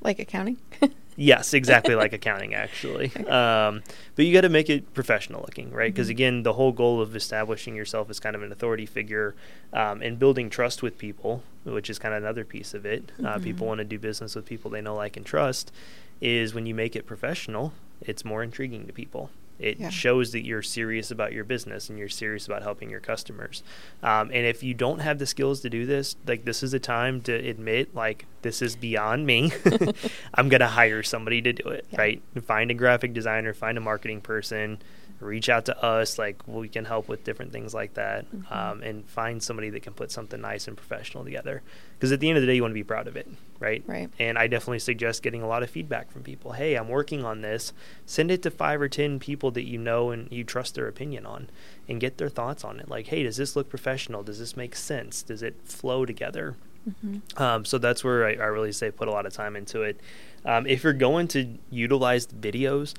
Like 0.00 0.18
accounting? 0.18 0.58
Yes, 1.20 1.52
exactly 1.52 1.96
like 1.96 2.12
accounting, 2.20 2.54
actually. 2.54 3.10
Um, 3.26 3.82
but 4.14 4.24
you 4.24 4.32
got 4.32 4.42
to 4.42 4.48
make 4.48 4.70
it 4.70 4.94
professional 4.94 5.40
looking, 5.40 5.72
right? 5.72 5.92
Because 5.92 6.06
Mhm. 6.06 6.12
again, 6.12 6.42
the 6.44 6.52
whole 6.52 6.70
goal 6.70 7.00
of 7.00 7.16
establishing 7.16 7.74
yourself 7.74 8.08
as 8.08 8.20
kind 8.20 8.36
of 8.36 8.42
an 8.42 8.52
authority 8.52 8.86
figure 8.86 9.34
um, 9.72 10.00
and 10.00 10.18
building 10.18 10.48
trust 10.48 10.80
with 10.80 10.96
people, 10.96 11.42
which 11.64 11.90
is 11.90 11.98
kind 11.98 12.14
of 12.14 12.22
another 12.22 12.44
piece 12.44 12.72
of 12.72 12.86
it. 12.86 13.10
Uh, 13.18 13.36
Mhm. 13.38 13.42
people 13.42 13.66
want 13.66 13.78
to 13.78 13.84
do 13.84 13.98
business 13.98 14.36
with 14.36 14.46
people 14.46 14.70
they 14.70 14.80
know, 14.80 14.94
like, 14.94 15.16
and 15.16 15.26
trust. 15.26 15.72
Is 16.20 16.54
when 16.54 16.66
you 16.66 16.74
make 16.74 16.94
it 16.96 17.04
professional, 17.04 17.72
it's 18.00 18.24
more 18.24 18.42
intriguing 18.44 18.86
to 18.86 18.92
people. 18.92 19.30
It 19.58 19.78
Yeah. 19.80 19.88
shows 19.90 20.32
that 20.32 20.44
you're 20.44 20.62
serious 20.62 21.10
about 21.10 21.32
your 21.32 21.44
business 21.44 21.88
and 21.88 21.98
you're 21.98 22.08
serious 22.08 22.46
about 22.46 22.62
helping 22.62 22.90
your 22.90 23.00
customers. 23.00 23.62
Um, 24.02 24.30
and 24.32 24.46
if 24.46 24.62
you 24.62 24.72
don't 24.74 25.00
have 25.00 25.18
the 25.18 25.26
skills 25.26 25.60
to 25.62 25.70
do 25.70 25.84
this, 25.86 26.16
like 26.26 26.44
this 26.44 26.62
is 26.62 26.72
a 26.74 26.78
time 26.78 27.20
to 27.22 27.32
admit, 27.32 27.94
like 27.94 28.26
this 28.42 28.62
is 28.62 28.76
beyond 28.76 29.26
me. 29.26 29.50
I'm 30.34 30.48
gonna 30.48 30.68
hire 30.68 31.02
somebody 31.02 31.42
to 31.42 31.52
do 31.52 31.68
it, 31.70 31.86
Yeah. 31.90 32.00
right? 32.00 32.22
Find 32.46 32.70
a 32.70 32.74
graphic 32.74 33.12
designer, 33.14 33.52
find 33.52 33.76
a 33.76 33.80
marketing 33.80 34.20
person, 34.20 34.78
reach 35.20 35.48
out 35.48 35.64
to 35.66 35.82
us. 35.84 36.18
Like 36.18 36.46
we 36.46 36.68
can 36.68 36.84
help 36.84 37.08
with 37.08 37.24
different 37.24 37.52
things 37.52 37.74
like 37.74 37.94
that, 37.94 38.30
Mhm. 38.30 38.52
um, 38.52 38.82
and 38.82 39.08
find 39.08 39.42
somebody 39.42 39.70
that 39.70 39.82
can 39.82 39.92
put 39.94 40.10
something 40.10 40.40
nice 40.40 40.68
and 40.68 40.76
professional 40.76 41.24
together. 41.24 41.62
Because 41.96 42.12
at 42.12 42.20
the 42.20 42.28
end 42.28 42.36
of 42.38 42.42
the 42.42 42.46
day, 42.46 42.54
you 42.54 42.62
want 42.62 42.70
to 42.70 42.74
be 42.74 42.84
proud 42.84 43.08
of 43.08 43.16
it, 43.16 43.26
right? 43.58 43.82
Right. 43.86 44.08
And 44.20 44.38
I 44.38 44.46
definitely 44.46 44.78
suggest 44.78 45.22
getting 45.22 45.42
a 45.42 45.48
lot 45.48 45.64
of 45.64 45.70
feedback 45.70 46.12
from 46.12 46.22
people. 46.22 46.52
Hey, 46.52 46.76
I'm 46.76 46.88
working 46.88 47.24
on 47.24 47.40
this. 47.40 47.72
Send 48.06 48.30
it 48.30 48.42
to 48.44 48.50
five 48.52 48.80
or 48.80 48.88
ten 48.88 49.18
people 49.18 49.50
that 49.50 49.64
you 49.64 49.78
know 49.78 50.10
and 50.10 50.30
you 50.30 50.44
trust 50.44 50.76
their 50.76 50.86
opinion 50.86 51.26
on, 51.26 51.50
and 51.88 52.00
get 52.00 52.18
their 52.18 52.28
thoughts 52.28 52.62
on 52.64 52.78
it. 52.78 52.88
Like, 52.88 53.08
hey, 53.08 53.24
does 53.24 53.36
this 53.36 53.56
look 53.56 53.68
professional? 53.68 54.22
Does 54.22 54.38
this 54.38 54.56
make 54.56 54.76
sense? 54.76 55.22
Does 55.22 55.42
it 55.42 55.56
flow 55.64 56.06
together? 56.06 56.54
hmm 57.02 57.16
Um, 57.36 57.64
so 57.64 57.76
that's 57.78 58.04
where 58.04 58.24
I, 58.24 58.34
I 58.34 58.46
really 58.46 58.70
say 58.72 58.90
put 58.92 59.08
a 59.08 59.10
lot 59.10 59.26
of 59.26 59.32
time 59.32 59.56
into 59.56 59.82
it. 59.82 60.00
Um, 60.44 60.66
if 60.68 60.84
you're 60.84 60.92
going 60.92 61.26
to 61.28 61.58
utilize 61.70 62.28
videos, 62.28 62.94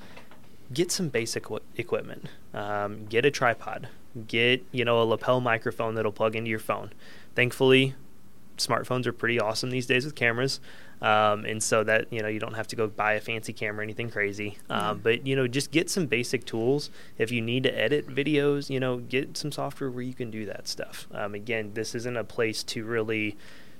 get 0.72 0.90
some 0.90 1.08
basic 1.08 1.44
w- 1.44 1.62
equipment. 1.76 2.26
Um, 2.54 3.06
get 3.06 3.24
a 3.24 3.30
tripod. 3.30 3.88
Get 4.26 4.64
you 4.72 4.84
know 4.84 5.02
a 5.02 5.04
lapel 5.04 5.40
microphone 5.40 5.94
that'll 5.94 6.12
plug 6.12 6.36
into 6.36 6.50
your 6.50 6.58
phone. 6.58 6.92
Thankfully, 7.34 7.94
smartphones 8.58 9.06
are 9.06 9.12
pretty 9.12 9.40
awesome 9.40 9.70
these 9.70 9.86
days 9.86 10.04
with 10.04 10.14
cameras. 10.14 10.60
Um, 11.02 11.46
and 11.46 11.62
so 11.62 11.82
that 11.84 12.12
you 12.12 12.20
know 12.20 12.28
you 12.28 12.38
don't 12.38 12.54
have 12.54 12.66
to 12.68 12.76
go 12.76 12.86
buy 12.86 13.14
a 13.14 13.20
fancy 13.20 13.54
camera 13.54 13.80
or 13.80 13.82
anything 13.84 14.10
crazy 14.10 14.58
um, 14.68 15.00
but 15.02 15.26
you 15.26 15.34
know 15.34 15.48
just 15.48 15.70
get 15.70 15.88
some 15.88 16.04
basic 16.04 16.44
tools 16.44 16.90
if 17.16 17.32
you 17.32 17.40
need 17.40 17.62
to 17.62 17.70
edit 17.70 18.06
videos 18.06 18.68
you 18.68 18.78
know 18.78 18.98
get 18.98 19.34
some 19.34 19.50
software 19.50 19.90
where 19.90 20.02
you 20.02 20.12
can 20.12 20.30
do 20.30 20.44
that 20.44 20.68
stuff 20.68 21.08
um, 21.14 21.34
again 21.34 21.70
this 21.72 21.94
isn't 21.94 22.18
a 22.18 22.24
place 22.24 22.62
to 22.64 22.84
really 22.84 23.34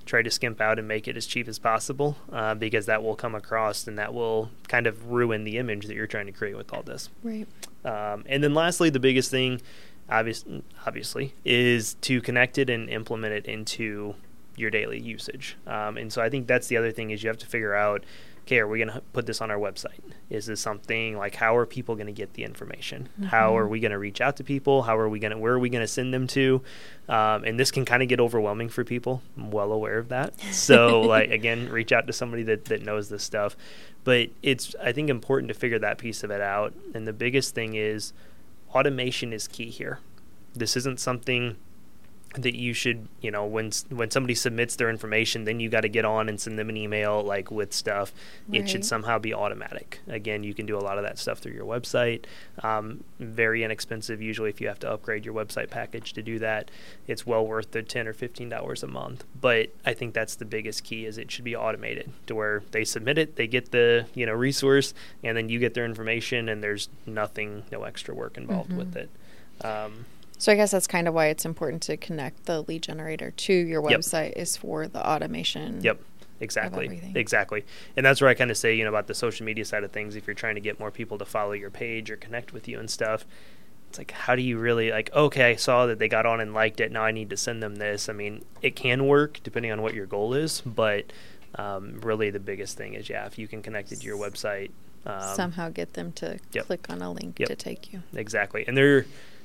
try 0.06 0.22
to 0.22 0.30
skimp 0.30 0.60
out 0.60 0.78
and 0.78 0.88
make 0.88 1.06
it 1.06 1.16
as 1.16 1.26
cheap 1.26 1.46
as 1.46 1.58
possible 1.58 2.16
uh, 2.32 2.54
because 2.54 2.86
that 2.86 3.02
will 3.02 3.14
come 3.14 3.34
across 3.34 3.86
and 3.86 3.98
that 3.98 4.12
will 4.12 4.50
kind 4.68 4.86
of 4.86 5.10
ruin 5.10 5.44
the 5.44 5.56
image 5.58 5.86
that 5.86 5.94
you're 5.94 6.06
trying 6.06 6.26
to 6.26 6.32
create 6.32 6.56
with 6.56 6.72
all 6.72 6.82
this 6.82 7.08
Right. 7.22 7.46
um, 7.84 8.24
and 8.26 8.42
then 8.42 8.54
lastly, 8.54 8.90
the 8.90 8.98
biggest 9.00 9.30
thing, 9.30 9.60
obvious, 10.08 10.44
obviously, 10.86 11.34
is 11.44 11.94
to 12.02 12.20
connect 12.20 12.58
it 12.58 12.68
and 12.70 12.88
implement 12.90 13.34
it 13.34 13.46
into 13.46 14.14
your 14.56 14.70
daily 14.70 14.98
usage. 14.98 15.56
Um, 15.66 15.96
and 15.96 16.12
so 16.12 16.20
I 16.20 16.28
think 16.28 16.46
that's 16.46 16.66
the 16.66 16.76
other 16.76 16.90
thing 16.92 17.10
is 17.10 17.22
you 17.22 17.28
have 17.28 17.38
to 17.38 17.46
figure 17.46 17.74
out, 17.74 18.04
okay, 18.50 18.58
are 18.58 18.66
we 18.66 18.78
going 18.78 18.90
to 18.92 19.00
put 19.12 19.26
this 19.26 19.40
on 19.40 19.48
our 19.48 19.58
website? 19.58 20.00
Is 20.28 20.46
this 20.46 20.60
something 20.60 21.16
like 21.16 21.36
how 21.36 21.54
are 21.56 21.64
people 21.66 21.94
going 21.94 22.08
to 22.08 22.12
get 22.12 22.34
the 22.34 22.42
information? 22.42 23.08
How 23.26 23.56
are 23.56 23.64
Mhm. 23.66 23.70
we 23.70 23.78
going 23.80 23.92
to 23.92 23.98
reach 23.98 24.20
out 24.20 24.36
to 24.38 24.44
people? 24.44 24.82
How 24.82 24.98
are 24.98 25.08
we 25.08 25.20
going 25.20 25.30
to 25.30 25.38
where 25.38 25.52
are 25.52 25.58
we 25.60 25.68
going 25.68 25.82
to 25.84 25.88
send 25.88 26.12
them 26.12 26.26
to? 26.28 26.60
Um, 27.08 27.44
and 27.44 27.60
this 27.60 27.70
can 27.70 27.84
kind 27.84 28.02
of 28.02 28.08
get 28.08 28.18
overwhelming 28.18 28.68
for 28.68 28.82
people. 28.84 29.22
I'm 29.36 29.52
well 29.52 29.70
aware 29.70 29.98
of 29.98 30.08
that. 30.08 30.34
So 30.52 31.00
like 31.00 31.30
again, 31.30 31.68
reach 31.68 31.92
out 31.92 32.08
to 32.08 32.12
somebody 32.12 32.42
that 32.44 32.64
that 32.66 32.82
knows 32.82 33.08
this 33.08 33.22
stuff. 33.22 33.56
But 34.02 34.30
it's 34.42 34.74
I 34.82 34.90
think 34.90 35.10
important 35.10 35.48
to 35.52 35.54
figure 35.54 35.78
that 35.78 35.98
piece 35.98 36.24
of 36.24 36.32
it 36.32 36.40
out. 36.40 36.74
And 36.92 37.06
the 37.06 37.12
biggest 37.12 37.54
thing 37.54 37.74
is 37.74 38.12
automation 38.74 39.32
is 39.32 39.46
key 39.46 39.70
here. 39.70 40.00
This 40.54 40.76
isn't 40.76 40.98
something 40.98 41.56
that 42.36 42.54
you 42.54 42.72
should, 42.72 43.08
you 43.20 43.30
know, 43.32 43.44
when 43.44 43.72
when 43.88 44.08
somebody 44.10 44.36
submits 44.36 44.76
their 44.76 44.88
information, 44.88 45.44
then 45.44 45.58
you 45.58 45.68
got 45.68 45.80
to 45.80 45.88
get 45.88 46.04
on 46.04 46.28
and 46.28 46.40
send 46.40 46.56
them 46.58 46.68
an 46.68 46.76
email 46.76 47.22
like 47.24 47.50
with 47.50 47.72
stuff. 47.72 48.12
It 48.52 48.68
should 48.68 48.84
somehow 48.84 49.18
be 49.18 49.34
automatic. 49.34 49.98
Again, 50.06 50.44
you 50.44 50.54
can 50.54 50.64
do 50.64 50.76
a 50.76 50.80
lot 50.80 50.96
of 50.96 51.02
that 51.02 51.18
stuff 51.18 51.40
through 51.40 51.54
your 51.54 51.64
website. 51.64 52.24
Um, 52.62 53.02
very 53.18 53.64
inexpensive 53.64 54.22
usually 54.22 54.48
if 54.48 54.60
you 54.60 54.68
have 54.68 54.78
to 54.80 54.90
upgrade 54.90 55.24
your 55.24 55.34
website 55.34 55.70
package 55.70 56.12
to 56.12 56.22
do 56.22 56.38
that. 56.38 56.70
It's 57.08 57.26
well 57.26 57.44
worth 57.44 57.72
the 57.72 57.82
ten 57.82 58.06
or 58.06 58.12
fifteen 58.12 58.48
dollars 58.48 58.84
a 58.84 58.86
month. 58.86 59.24
But 59.40 59.70
I 59.84 59.92
think 59.94 60.14
that's 60.14 60.36
the 60.36 60.44
biggest 60.44 60.84
key 60.84 61.06
is 61.06 61.18
it 61.18 61.32
should 61.32 61.44
be 61.44 61.56
automated 61.56 62.12
to 62.28 62.36
where 62.36 62.62
they 62.70 62.84
submit 62.84 63.18
it, 63.18 63.34
they 63.34 63.48
get 63.48 63.72
the 63.72 64.06
you 64.14 64.24
know 64.24 64.34
resource, 64.34 64.94
and 65.24 65.36
then 65.36 65.48
you 65.48 65.58
get 65.58 65.74
their 65.74 65.84
information, 65.84 66.48
and 66.48 66.62
there's 66.62 66.88
nothing, 67.06 67.64
no 67.72 67.82
extra 67.82 68.14
work 68.14 68.36
involved 68.36 68.72
with 68.72 68.94
Mhm. 68.94 68.96
it. 68.96 69.10
Um, 69.66 70.04
So 70.40 70.50
I 70.50 70.54
guess 70.56 70.70
that's 70.70 70.86
kind 70.86 71.06
of 71.06 71.12
why 71.12 71.26
it's 71.26 71.44
important 71.44 71.82
to 71.82 71.98
connect 71.98 72.46
the 72.46 72.62
lead 72.62 72.82
generator 72.82 73.30
to 73.30 73.52
your 73.52 73.82
Yep. 73.88 74.00
website 74.00 74.32
is 74.36 74.56
for 74.56 74.88
the 74.88 75.06
automation. 75.06 75.82
Yep. 75.82 76.00
Exactly. 76.40 77.12
Exactly. 77.14 77.66
And 77.94 78.06
that's 78.06 78.22
where 78.22 78.30
I 78.30 78.34
kind 78.34 78.50
of 78.50 78.56
say, 78.56 78.74
you 78.74 78.82
know, 78.84 78.88
about 78.88 79.06
the 79.06 79.14
social 79.14 79.44
media 79.44 79.66
side 79.66 79.84
of 79.84 79.92
things, 79.92 80.16
if 80.16 80.26
you're 80.26 80.32
trying 80.32 80.54
to 80.54 80.60
get 80.62 80.80
more 80.80 80.90
people 80.90 81.18
to 81.18 81.26
follow 81.26 81.52
your 81.52 81.68
page 81.68 82.10
or 82.10 82.16
connect 82.16 82.54
with 82.54 82.66
you 82.66 82.78
and 82.80 82.90
stuff, 82.90 83.26
it's 83.90 83.98
like, 83.98 84.12
how 84.12 84.34
do 84.34 84.40
you 84.40 84.56
really, 84.56 84.90
like, 84.90 85.10
okay, 85.14 85.50
I 85.50 85.56
saw 85.56 85.84
that 85.84 85.98
they 85.98 86.08
got 86.08 86.24
on 86.24 86.40
and 86.40 86.54
liked 86.54 86.80
it. 86.80 86.90
Now 86.90 87.02
I 87.02 87.10
need 87.10 87.28
to 87.30 87.36
send 87.36 87.62
them 87.62 87.74
this. 87.74 88.08
I 88.08 88.14
mean, 88.14 88.42
it 88.62 88.74
can 88.74 89.06
work 89.06 89.40
depending 89.42 89.70
on 89.72 89.82
what 89.82 89.92
your 89.92 90.06
goal 90.06 90.32
is, 90.32 90.62
but 90.62 91.12
um, 91.56 92.00
really 92.00 92.30
the 92.30 92.40
biggest 92.40 92.78
thing 92.78 92.94
is, 92.94 93.10
yeah, 93.10 93.26
if 93.26 93.36
you 93.38 93.46
can 93.46 93.60
connect 93.60 93.92
it 93.92 94.00
to 94.00 94.06
your 94.06 94.16
website. 94.16 94.70
Um, 95.04 95.34
Somehow 95.36 95.68
get 95.68 95.92
them 95.92 96.12
to 96.12 96.38
Yep. 96.52 96.64
click 96.66 96.86
on 96.88 97.02
a 97.02 97.12
link 97.12 97.38
Yep. 97.38 97.48
to 97.50 97.56
take 97.56 97.92
you. 97.92 98.02
Exactly. 98.14 98.64
And 98.66 98.74
there 98.76 99.04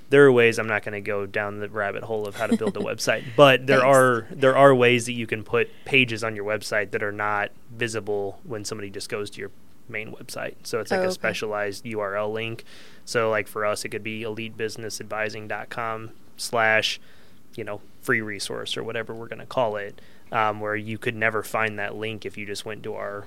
there 0.09 0.25
are 0.25 0.31
ways 0.31 0.59
I'm 0.59 0.67
not 0.67 0.83
going 0.83 0.93
to 0.93 1.01
go 1.01 1.25
down 1.25 1.59
the 1.59 1.69
rabbit 1.69 2.03
hole 2.03 2.27
of 2.27 2.35
how 2.35 2.47
to 2.47 2.55
build 2.57 2.77
a 2.77 2.79
website, 2.91 3.23
but 3.35 3.65
there 3.67 3.79
Thanks. 3.81 3.95
are 3.97 4.27
there 4.31 4.55
are 4.55 4.73
ways 4.75 5.05
that 5.07 5.13
you 5.13 5.27
can 5.27 5.43
put 5.43 5.69
pages 5.85 6.23
on 6.23 6.35
your 6.35 6.45
website 6.45 6.91
that 6.91 7.01
are 7.03 7.11
not 7.11 7.51
visible 7.71 8.39
when 8.43 8.63
somebody 8.65 8.89
just 8.89 9.09
goes 9.09 9.29
to 9.31 9.39
your 9.41 9.51
main 9.89 10.11
website. 10.13 10.55
So 10.63 10.79
it's 10.79 10.89
like 10.91 10.99
Oh, 10.99 11.03
a 11.03 11.05
okay. 11.07 11.13
specialized 11.13 11.85
URL 11.85 12.31
link. 12.33 12.63
So 13.05 13.29
like 13.29 13.47
for 13.47 13.65
us 13.65 13.83
it 13.85 13.89
could 13.89 14.03
be 14.03 14.21
elitebusinessadvising.com 14.23 16.11
slash 16.37 16.99
you 17.55 17.63
know 17.63 17.81
free 18.01 18.21
resource 18.21 18.75
or 18.77 18.83
whatever 18.83 19.13
we're 19.13 19.27
going 19.27 19.39
to 19.39 19.45
call 19.45 19.75
it 19.77 20.01
um, 20.31 20.59
where 20.59 20.75
you 20.75 20.97
could 20.97 21.15
never 21.15 21.41
find 21.43 21.79
that 21.79 21.95
link 21.95 22.25
if 22.25 22.37
you 22.37 22.45
just 22.45 22.65
went 22.65 22.83
to 22.83 22.93
our 22.93 23.25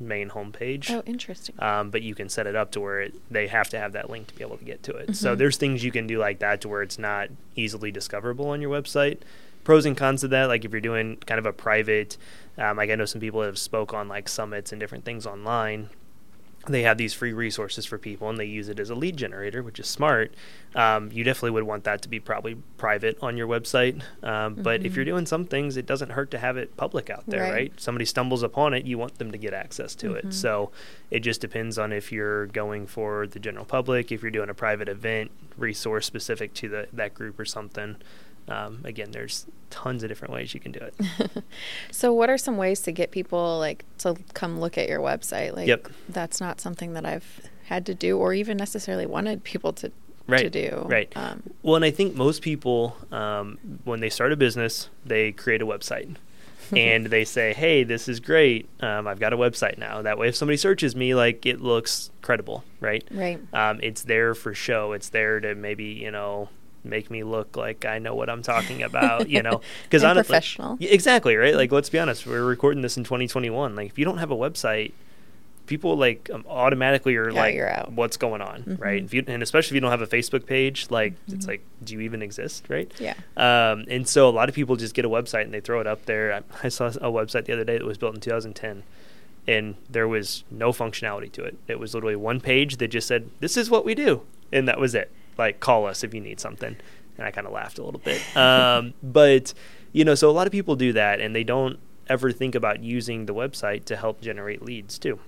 main 0.00 0.30
homepage 0.30 0.90
Oh, 0.90 1.02
interesting. 1.06 1.54
um, 1.58 1.90
but 1.90 2.02
you 2.02 2.14
can 2.14 2.28
set 2.28 2.46
it 2.46 2.54
up 2.56 2.70
to 2.72 2.80
where 2.80 3.00
it, 3.00 3.14
they 3.30 3.46
have 3.48 3.68
to 3.70 3.78
have 3.78 3.92
that 3.92 4.08
link 4.10 4.28
to 4.28 4.34
be 4.34 4.42
able 4.44 4.56
to 4.58 4.64
get 4.64 4.82
to 4.84 4.92
it. 4.92 5.16
So 5.16 5.34
Mhm. 5.34 5.38
there's 5.38 5.56
things 5.56 5.82
you 5.84 5.90
can 5.90 6.06
do 6.06 6.18
like 6.18 6.38
that 6.38 6.60
to 6.62 6.68
where 6.68 6.82
it's 6.82 6.98
not 6.98 7.28
easily 7.56 7.90
discoverable 7.90 8.48
on 8.50 8.60
your 8.62 8.70
website. 8.70 9.18
Pros 9.64 9.84
and 9.84 9.96
cons 9.96 10.24
of 10.24 10.30
that, 10.30 10.46
like 10.46 10.64
if 10.64 10.72
you're 10.72 10.80
doing 10.80 11.16
kind 11.26 11.38
of 11.38 11.44
a 11.46 11.52
private, 11.52 12.16
um, 12.56 12.76
like 12.76 12.90
I 12.90 12.94
know 12.94 13.04
some 13.04 13.20
people 13.20 13.42
have 13.42 13.58
spoke 13.58 13.92
on 13.92 14.08
like 14.08 14.28
summits 14.28 14.72
and 14.72 14.80
different 14.80 15.04
things 15.04 15.26
online. 15.26 15.90
They 16.68 16.82
have 16.82 16.98
these 16.98 17.14
free 17.14 17.32
resources 17.32 17.86
for 17.86 17.98
people, 17.98 18.28
and 18.28 18.38
they 18.38 18.44
use 18.44 18.68
it 18.68 18.78
as 18.78 18.90
a 18.90 18.94
lead 18.94 19.16
generator, 19.16 19.62
which 19.62 19.80
is 19.80 19.86
smart. 19.86 20.34
Um, 20.74 21.10
you 21.10 21.24
definitely 21.24 21.52
would 21.52 21.62
want 21.64 21.84
that 21.84 22.02
to 22.02 22.08
be 22.08 22.20
probably 22.20 22.56
private 22.76 23.18
on 23.22 23.36
your 23.36 23.48
website. 23.48 24.02
Um, 24.22 24.54
But 24.54 24.84
if 24.84 24.94
you're 24.94 25.04
doing 25.04 25.24
some 25.26 25.46
things, 25.46 25.76
it 25.76 25.86
doesn't 25.86 26.10
hurt 26.10 26.30
to 26.32 26.38
have 26.38 26.56
it 26.56 26.76
public 26.76 27.08
out 27.10 27.24
there, 27.26 27.42
Right. 27.42 27.52
right? 27.52 27.72
Somebody 27.80 28.04
stumbles 28.04 28.42
upon 28.42 28.74
it, 28.74 28.84
you 28.84 28.98
want 28.98 29.18
them 29.18 29.30
to 29.32 29.38
get 29.38 29.54
access 29.54 29.94
to 29.96 30.12
it. 30.14 30.26
Mhm. 30.28 30.32
So 30.32 30.70
it 31.10 31.20
just 31.20 31.40
depends 31.40 31.78
on 31.78 31.92
if 31.92 32.12
you're 32.12 32.46
going 32.46 32.86
for 32.86 33.26
the 33.26 33.38
general 33.38 33.64
public, 33.64 34.12
if 34.12 34.20
you're 34.22 34.30
doing 34.30 34.50
a 34.50 34.54
private 34.54 34.88
event, 34.88 35.30
resource 35.56 36.06
specific 36.06 36.52
to 36.54 36.68
the, 36.68 36.86
that 36.92 37.14
group 37.14 37.40
or 37.40 37.44
something. 37.44 37.96
Um, 38.48 38.80
again, 38.84 39.10
there's 39.10 39.46
tons 39.70 40.02
of 40.02 40.08
different 40.08 40.32
ways 40.32 40.54
you 40.54 40.60
can 40.60 40.72
do 40.72 40.80
it. 40.80 40.94
so 41.90 42.12
what 42.12 42.30
are 42.30 42.38
some 42.38 42.56
ways 42.56 42.80
to 42.82 42.92
get 42.92 43.10
people 43.10 43.58
like 43.58 43.84
to 43.98 44.16
come 44.34 44.60
look 44.60 44.78
at 44.78 44.88
your 44.88 45.00
website? 45.00 45.54
Like 45.54 45.68
Yep. 45.68 45.88
that's 46.08 46.40
not 46.40 46.60
something 46.60 46.94
that 46.94 47.04
I've 47.04 47.40
had 47.66 47.84
to 47.86 47.94
do 47.94 48.16
or 48.18 48.32
even 48.32 48.56
necessarily 48.56 49.06
wanted 49.06 49.44
people 49.44 49.72
to 49.74 49.88
to 49.88 49.92
Right, 50.32 50.52
do. 50.52 50.82
right. 50.86 51.10
Um, 51.16 51.42
Well, 51.62 51.76
and 51.76 51.84
I 51.86 51.90
think 51.90 52.14
most 52.14 52.42
people, 52.42 52.94
um, 53.10 53.58
when 53.84 54.00
they 54.00 54.10
start 54.10 54.30
a 54.30 54.36
business, 54.36 54.90
they 55.04 55.32
create 55.32 55.62
a 55.62 55.66
website. 55.66 56.16
and 56.76 57.06
they 57.06 57.24
say, 57.24 57.54
"Hey, 57.54 57.82
this 57.82 58.08
is 58.10 58.20
great. 58.20 58.68
Um, 58.80 59.06
I've 59.08 59.18
got 59.18 59.32
a 59.32 59.38
website 59.38 59.78
now. 59.78 60.02
That 60.02 60.18
way, 60.18 60.28
if 60.28 60.36
somebody 60.36 60.58
searches 60.58 60.94
me, 60.94 61.14
like 61.14 61.46
it 61.46 61.62
looks 61.62 62.10
credible, 62.20 62.62
right? 62.80 63.02
right. 63.10 63.40
Um, 63.54 63.80
it's 63.82 64.02
there 64.02 64.34
for 64.34 64.52
show. 64.52 64.92
It's 64.92 65.08
there 65.08 65.40
to 65.40 65.54
maybe 65.54 65.84
you 65.84 66.10
know 66.10 66.50
make 66.88 67.10
me 67.10 67.22
look 67.22 67.56
like 67.56 67.84
I 67.84 67.98
know 67.98 68.14
what 68.14 68.28
I'm 68.30 68.42
talking 68.42 68.82
about. 68.82 69.28
you 69.28 69.42
know, 69.42 69.60
because 69.84 70.02
honestly, 70.04 70.28
professional. 70.32 70.76
Exactly 70.80 71.36
right. 71.36 71.54
Like, 71.54 71.70
let's 71.72 71.88
be 71.90 71.98
honest. 71.98 72.26
We're 72.26 72.44
recording 72.44 72.82
this 72.82 72.96
in 72.96 73.04
2021. 73.04 73.76
Like, 73.76 73.86
if 73.90 73.98
you 73.98 74.04
don't 74.04 74.18
have 74.18 74.30
a 74.30 74.36
website, 74.36 74.92
people 75.66 75.96
like 75.96 76.30
um, 76.32 76.44
automatically 76.48 77.14
are 77.16 77.30
Yeah, 77.30 77.84
like. 77.86 77.96
"What's 77.96 78.16
going 78.16 78.40
on?" 78.40 78.78
Right? 78.80 79.02
Mhm. 79.02 79.04
If 79.04 79.14
you, 79.14 79.24
and 79.26 79.42
especially 79.42 79.70
if 79.70 79.74
you 79.74 79.80
don't 79.80 79.90
have 79.90 80.00
a 80.02 80.06
Facebook 80.06 80.46
page, 80.46 80.86
like 80.90 81.12
it's 81.26 81.44
Mhm. 81.44 81.48
like, 81.48 81.60
do 81.84 81.94
you 81.94 82.00
even 82.00 82.22
exist? 82.22 82.64
Right? 82.68 82.90
Yeah. 82.98 83.14
Um, 83.36 83.84
and 83.88 84.08
so 84.08 84.28
a 84.28 84.30
lot 84.32 84.48
of 84.48 84.54
people 84.54 84.76
just 84.76 84.94
get 84.94 85.04
a 85.04 85.10
website 85.10 85.42
and 85.42 85.52
they 85.52 85.60
throw 85.60 85.80
it 85.80 85.86
up 85.86 86.06
there. 86.06 86.32
I, 86.32 86.40
I 86.64 86.68
saw 86.68 86.86
a 86.86 87.10
website 87.12 87.44
the 87.44 87.52
other 87.52 87.64
day 87.64 87.76
that 87.78 87.84
was 87.86 87.98
built 87.98 88.14
in 88.14 88.20
2010, 88.20 88.82
and 89.46 89.74
there 89.90 90.08
was 90.08 90.44
no 90.50 90.72
functionality 90.72 91.30
to 91.32 91.44
it. 91.44 91.56
It 91.68 91.78
was 91.78 91.92
literally 91.94 92.16
one 92.16 92.40
page 92.40 92.78
that 92.78 92.88
just 92.88 93.06
said, 93.06 93.28
"This 93.40 93.56
is 93.58 93.68
what 93.68 93.84
we 93.84 93.94
do," 93.94 94.22
and 94.50 94.66
that 94.68 94.80
was 94.80 94.94
it. 94.94 95.10
Like, 95.38 95.60
call 95.60 95.86
us 95.86 96.04
if 96.04 96.12
you 96.12 96.20
need 96.20 96.40
something. 96.40 96.76
And 97.16 97.26
I 97.26 97.30
kind 97.30 97.46
of 97.46 97.52
laughed 97.52 97.78
a 97.78 97.84
little 97.84 98.00
bit. 98.00 98.20
Um, 98.36 98.94
but 99.02 99.54
you 99.92 100.04
know, 100.04 100.14
so 100.14 100.28
a 100.28 100.32
lot 100.32 100.46
of 100.46 100.52
people 100.52 100.76
do 100.76 100.92
that, 100.92 101.20
and 101.20 101.34
they 101.34 101.44
don't 101.44 101.78
ever 102.08 102.32
think 102.32 102.54
about 102.54 102.82
using 102.82 103.26
the 103.26 103.34
website 103.34 103.84
to 103.86 103.96
help 103.96 104.20
generate 104.20 104.62
leads 104.62 104.98
too. 104.98 105.18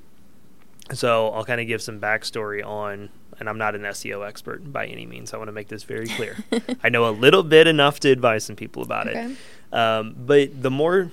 So 0.92 1.28
I'll 1.28 1.44
kind 1.44 1.60
of 1.60 1.66
give 1.66 1.82
some 1.82 2.00
backstory 2.00 2.64
on, 2.64 3.10
and 3.38 3.48
I'm 3.48 3.58
not 3.58 3.74
an 3.74 3.82
SEO 3.82 4.26
expert 4.26 4.72
by 4.72 4.86
any 4.86 5.06
means. 5.06 5.32
I 5.32 5.36
want 5.36 5.48
to 5.48 5.52
make 5.52 5.68
this 5.68 5.84
very 5.84 6.06
clear. 6.06 6.36
I 6.82 6.88
know 6.88 7.08
a 7.08 7.12
little 7.12 7.42
bit 7.42 7.66
enough 7.66 8.00
to 8.00 8.10
advise 8.10 8.44
some 8.44 8.56
people 8.56 8.82
about 8.82 9.08
okay. 9.08 9.36
it. 9.72 9.74
Um, 9.74 10.16
but 10.18 10.62
the 10.62 10.70
more, 10.70 11.12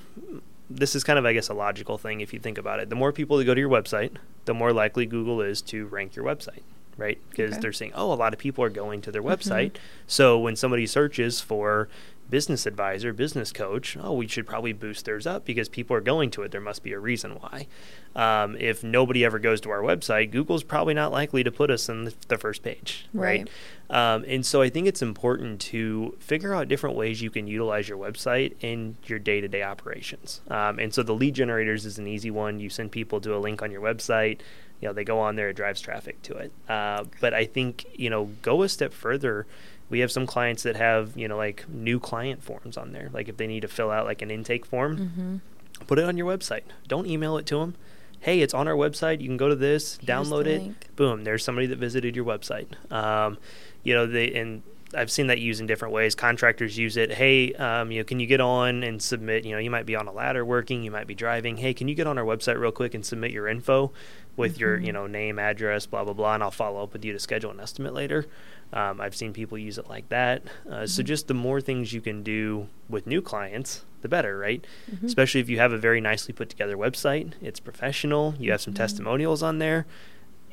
this 0.70 0.96
is 0.96 1.04
kind 1.04 1.20
of, 1.20 1.26
I 1.26 1.34
guess, 1.34 1.50
a 1.50 1.54
logical 1.54 1.98
thing 1.98 2.22
if 2.22 2.34
you 2.34 2.40
think 2.40 2.58
about 2.58 2.80
it. 2.80 2.90
The 2.90 2.96
more 2.96 3.12
people 3.12 3.38
that 3.38 3.46
go 3.46 3.54
to 3.54 3.60
your 3.60 3.70
website, 3.70 4.16
the 4.46 4.54
more 4.54 4.74
likely 4.74 5.06
Google 5.06 5.42
is 5.42 5.62
to 5.64 5.86
rank 5.88 6.16
your 6.16 6.26
website, 6.26 6.64
right? 6.98 7.20
Because 7.30 7.54
okay. 7.54 7.62
they're 7.62 7.74
saying, 7.74 7.92
oh, 7.96 8.12
a 8.12 8.16
lot 8.16 8.34
of 8.34 8.40
people 8.40 8.64
are 8.64 8.70
going 8.70 9.02
to 9.02 9.12
their 9.12 9.22
mm-hmm. 9.22 9.32
website. 9.32 9.72
Mm-hmm. 9.74 10.04
So 10.08 10.40
when 10.40 10.56
somebody 10.56 10.86
searches 10.86 11.40
for 11.40 11.88
business 12.30 12.66
advisor, 12.66 13.14
business 13.14 13.52
coach, 13.52 13.98
oh, 14.02 14.14
we 14.14 14.28
should 14.28 14.46
probably 14.46 14.74
boost 14.74 15.06
theirs 15.06 15.26
up 15.26 15.46
because 15.46 15.70
people 15.70 15.96
are 15.96 16.02
going 16.02 16.30
to 16.32 16.44
it. 16.44 16.52
There 16.52 16.62
must 16.62 16.84
be 16.84 16.92
a 16.92 17.00
reason 17.00 17.38
why. 17.40 17.68
Um, 18.16 18.58
if 18.58 18.84
nobody 18.84 19.24
ever 19.24 19.40
goes 19.40 19.62
to 19.62 19.70
our 19.70 19.82
website, 19.82 20.32
Google's 20.32 20.64
probably 20.64 20.94
not 20.94 21.12
likely 21.12 21.44
to 21.44 21.52
put 21.52 21.70
us 21.70 21.88
in 21.88 22.06
the, 22.06 22.14
the 22.28 22.38
first 22.38 22.64
page, 22.64 23.08
right? 23.14 23.48
right? 23.90 24.16
Um, 24.16 24.26
and 24.28 24.46
so 24.46 24.62
I 24.62 24.70
think 24.70 24.88
it's 24.88 25.02
important 25.02 25.62
to 25.62 26.18
figure 26.20 26.54
out 26.54 26.68
different 26.68 26.96
ways 26.96 27.22
you 27.22 27.30
can 27.30 27.48
utilize 27.48 27.88
your 27.88 27.98
website 27.98 28.56
in 28.60 28.98
your 29.06 29.20
day 29.20 29.40
to 29.40 29.48
day 29.48 29.64
operations. 29.64 30.42
Um, 30.50 30.80
and 30.80 30.94
so 30.94 31.04
the 31.04 31.14
lead 31.14 31.36
generators 31.36 31.86
is 31.86 31.98
an 32.00 32.08
easy 32.08 32.32
one. 32.32 32.60
You 32.60 32.70
send 32.70 32.92
people 32.92 33.22
to 33.22 33.36
a 33.36 33.40
link 33.40 33.62
on 33.62 33.72
your 33.72 33.82
website. 33.82 34.40
You 34.82 34.88
know, 34.88 34.94
they 34.94 35.04
go 35.04 35.20
on 35.20 35.36
there, 35.36 35.50
it 35.50 35.56
drives 35.56 35.82
traffic 35.82 36.22
to 36.24 36.36
it. 36.38 36.52
Uh, 36.70 37.06
but 37.20 37.34
I 37.34 37.46
think, 37.46 37.86
you 37.96 38.10
know, 38.10 38.26
go 38.42 38.62
a 38.62 38.70
step 38.70 38.94
further 38.94 39.48
we 39.90 40.00
have 40.00 40.12
some 40.12 40.26
clients 40.26 40.64
that 40.64 40.76
have 40.76 41.16
you 41.16 41.28
know 41.28 41.38
like 41.38 41.68
new 41.70 42.00
client 42.00 42.44
forms 42.44 42.78
on 42.78 42.92
there 42.92 43.10
like 43.14 43.28
if 43.28 43.38
they 43.38 43.48
need 43.48 43.62
to 43.62 43.68
fill 43.68 43.92
out 43.92 44.06
like 44.06 44.22
an 44.22 44.32
intake 44.32 44.66
form 44.66 44.98
mm-hmm. 44.98 45.86
put 45.86 46.00
it 46.00 46.06
on 46.06 46.18
your 46.18 46.28
website 46.28 46.64
don't 46.88 47.08
email 47.08 47.38
it 47.38 47.46
to 47.46 47.60
them 47.60 47.76
hey 48.22 48.42
it's 48.42 48.54
on 48.54 48.68
our 48.68 48.76
website 48.76 49.22
you 49.22 49.28
can 49.28 49.38
go 49.38 49.48
to 49.48 49.56
this 49.56 49.98
Here's 49.98 50.10
download 50.10 50.46
it 50.46 50.62
link. 50.62 50.88
boom 50.96 51.24
there's 51.24 51.44
somebody 51.44 51.68
that 51.68 51.78
visited 51.78 52.16
your 52.16 52.26
website 52.26 52.68
um, 52.92 53.38
you 53.84 53.94
know 53.94 54.06
they 54.06 54.34
and 54.34 54.62
I've 54.94 55.12
seen 55.12 55.28
that 55.28 55.40
used 55.40 55.60
in 55.60 55.68
different 55.68 55.94
ways. 55.94 56.16
Contractors 56.16 56.78
use 56.78 56.96
it. 56.96 57.12
Hey, 57.12 57.52
um, 57.56 57.92
you 57.92 58.00
know, 58.00 58.06
can 58.06 58.22
you 58.22 58.26
get 58.26 58.40
on 58.40 58.84
and 58.84 59.02
submit? 59.02 59.44
You 59.44 59.52
know, 59.52 59.58
you 59.58 59.70
might 59.70 59.86
be 59.86 59.98
on 59.98 60.08
a 60.08 60.14
ladder 60.14 60.46
working, 60.46 60.82
you 60.82 60.92
might 60.92 61.08
be 61.08 61.14
driving. 61.14 61.58
Hey, 61.58 61.74
can 61.74 61.90
you 61.90 61.94
get 61.94 62.08
on 62.08 62.18
our 62.18 62.24
website 62.24 62.58
real 62.58 62.72
quick 62.72 62.94
and 62.94 63.06
submit 63.06 63.32
your 63.32 63.50
info 63.50 63.92
with 64.38 64.54
mm-hmm. 64.54 64.62
your, 64.62 64.80
you 64.80 64.94
know, 64.94 65.08
name, 65.08 65.38
address, 65.38 65.86
blah 65.86 66.06
blah 66.06 66.14
blah, 66.14 66.36
and 66.36 66.44
I'll 66.44 66.52
follow 66.52 66.82
up 66.82 66.94
with 66.94 67.04
you 67.04 67.12
to 67.12 67.20
schedule 67.20 67.52
an 67.52 67.60
estimate 67.60 67.94
later. 67.94 68.26
Um, 68.72 69.02
I've 69.02 69.16
seen 69.16 69.34
people 69.34 69.58
use 69.58 69.78
it 69.78 69.90
like 69.90 70.08
that. 70.10 70.44
Uh, 70.66 70.70
mm-hmm. 70.70 70.86
So 70.86 71.04
just 71.04 71.28
the 71.28 71.34
more 71.34 71.60
things 71.60 71.92
you 71.92 72.02
can 72.02 72.24
do 72.24 72.68
with 72.88 73.08
new 73.08 73.22
clients, 73.22 73.84
the 74.02 74.10
better, 74.10 74.38
right? 74.38 74.66
Mm-hmm. 74.90 75.06
Especially 75.06 75.42
if 75.42 75.50
you 75.50 75.58
have 75.60 75.74
a 75.74 75.78
very 75.78 76.00
nicely 76.00 76.34
put 76.34 76.50
together 76.50 76.78
website, 76.78 77.34
it's 77.42 77.60
professional, 77.60 78.36
you 78.40 78.52
have 78.52 78.62
some 78.62 78.74
mm-hmm. 78.74 78.84
testimonials 78.84 79.44
on 79.44 79.60
there. 79.60 79.86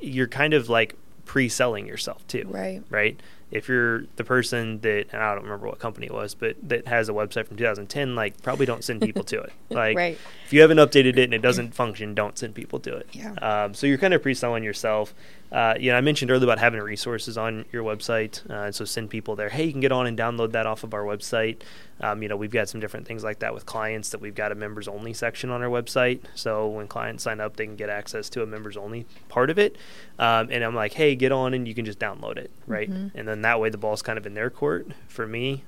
You're 0.01 0.29
kind 0.29 0.55
of 0.55 0.69
like 0.69 0.97
pre-selling 1.25 1.87
yourself 1.87 2.27
too, 2.27 2.47
right? 2.51 2.83
Right 2.91 3.21
if 3.55 3.69
you're 3.69 4.03
the 4.17 4.25
person 4.25 4.81
that 4.81 5.07
and 5.13 5.23
I 5.23 5.33
don't 5.33 5.45
remember 5.45 5.69
what 5.69 5.79
company 5.79 6.07
it 6.07 6.13
was, 6.13 6.35
but 6.35 6.57
that 6.65 6.89
has 6.89 7.09
a 7.09 7.13
website 7.13 7.47
from 7.47 7.57
2010, 7.57 8.17
like 8.17 8.43
probably 8.43 8.67
don't 8.67 8.83
send 8.83 9.01
people 9.01 9.23
to 9.25 9.41
it. 9.41 9.53
Like 9.71 9.97
right. 9.97 10.19
if 10.45 10.53
you 10.53 10.61
haven't 10.61 10.77
updated 10.77 11.17
it 11.17 11.25
and 11.25 11.35
it 11.35 11.43
doesn't 11.43 11.75
function, 11.75 12.15
don't 12.15 12.39
send 12.39 12.55
people 12.55 12.79
to 12.81 12.97
it. 12.97 13.09
Yeah. 13.13 13.33
Um, 13.35 13.75
so 13.75 13.89
you're 13.89 13.99
kind 13.99 14.15
of 14.15 14.23
pre-selling 14.23 14.63
yourself. 14.63 15.15
Uh, 15.55 15.77
you 15.79 15.93
know, 15.93 15.97
I 15.97 16.01
mentioned 16.01 16.33
earlier 16.33 16.47
about 16.47 16.59
having 16.59 16.81
resources 16.81 17.39
on 17.39 17.65
your 17.71 17.85
website, 17.85 18.45
uh, 18.51 18.73
so 18.73 18.85
send 18.85 19.09
people 19.09 19.37
there. 19.37 19.51
Hey, 19.51 19.67
you 19.67 19.71
can 19.71 19.81
get 19.81 19.93
on 19.93 20.09
and 20.09 20.19
download 20.19 20.51
that 20.51 20.67
off 20.67 20.83
of 20.83 20.93
our 20.95 21.05
website. 21.05 21.63
Um, 22.01 22.23
you 22.25 22.29
know, 22.29 22.37
we've 22.37 22.51
got 22.51 22.69
some 22.69 22.81
different 22.81 23.07
things 23.07 23.23
like 23.23 23.39
that 23.39 23.55
with 23.55 23.65
clients 23.65 24.09
that 24.09 24.21
we've 24.21 24.35
got 24.35 24.51
a 24.51 24.57
members 24.57 24.89
only 24.89 25.13
section 25.13 25.51
on 25.51 25.63
our 25.63 25.69
website. 25.69 26.23
So 26.35 26.67
when 26.67 26.89
clients 26.89 27.23
sign 27.23 27.41
up, 27.41 27.55
they 27.55 27.67
can 27.67 27.77
get 27.77 27.89
access 27.89 28.29
to 28.31 28.43
a 28.43 28.47
members 28.47 28.77
only 28.77 29.07
part 29.29 29.49
of 29.49 29.57
it. 29.57 29.77
Um, 30.19 30.49
and 30.51 30.65
I'm 30.65 30.75
like, 30.75 30.95
hey, 30.95 31.15
get 31.15 31.31
on 31.31 31.55
and 31.55 31.69
you 31.69 31.75
can 31.75 31.85
just 31.85 32.01
download 32.01 32.37
it, 32.37 32.51
right? 32.67 32.91
Mm-hmm. 32.91 33.17
And 33.17 33.29
then 33.29 33.43
that 33.43 33.61
way 33.61 33.71
the 33.71 33.79
ball's 33.79 34.03
kind 34.03 34.19
of 34.19 34.27
in 34.27 34.35
their 34.35 34.51
court. 34.51 34.89
For 35.07 35.25
me, 35.25 35.63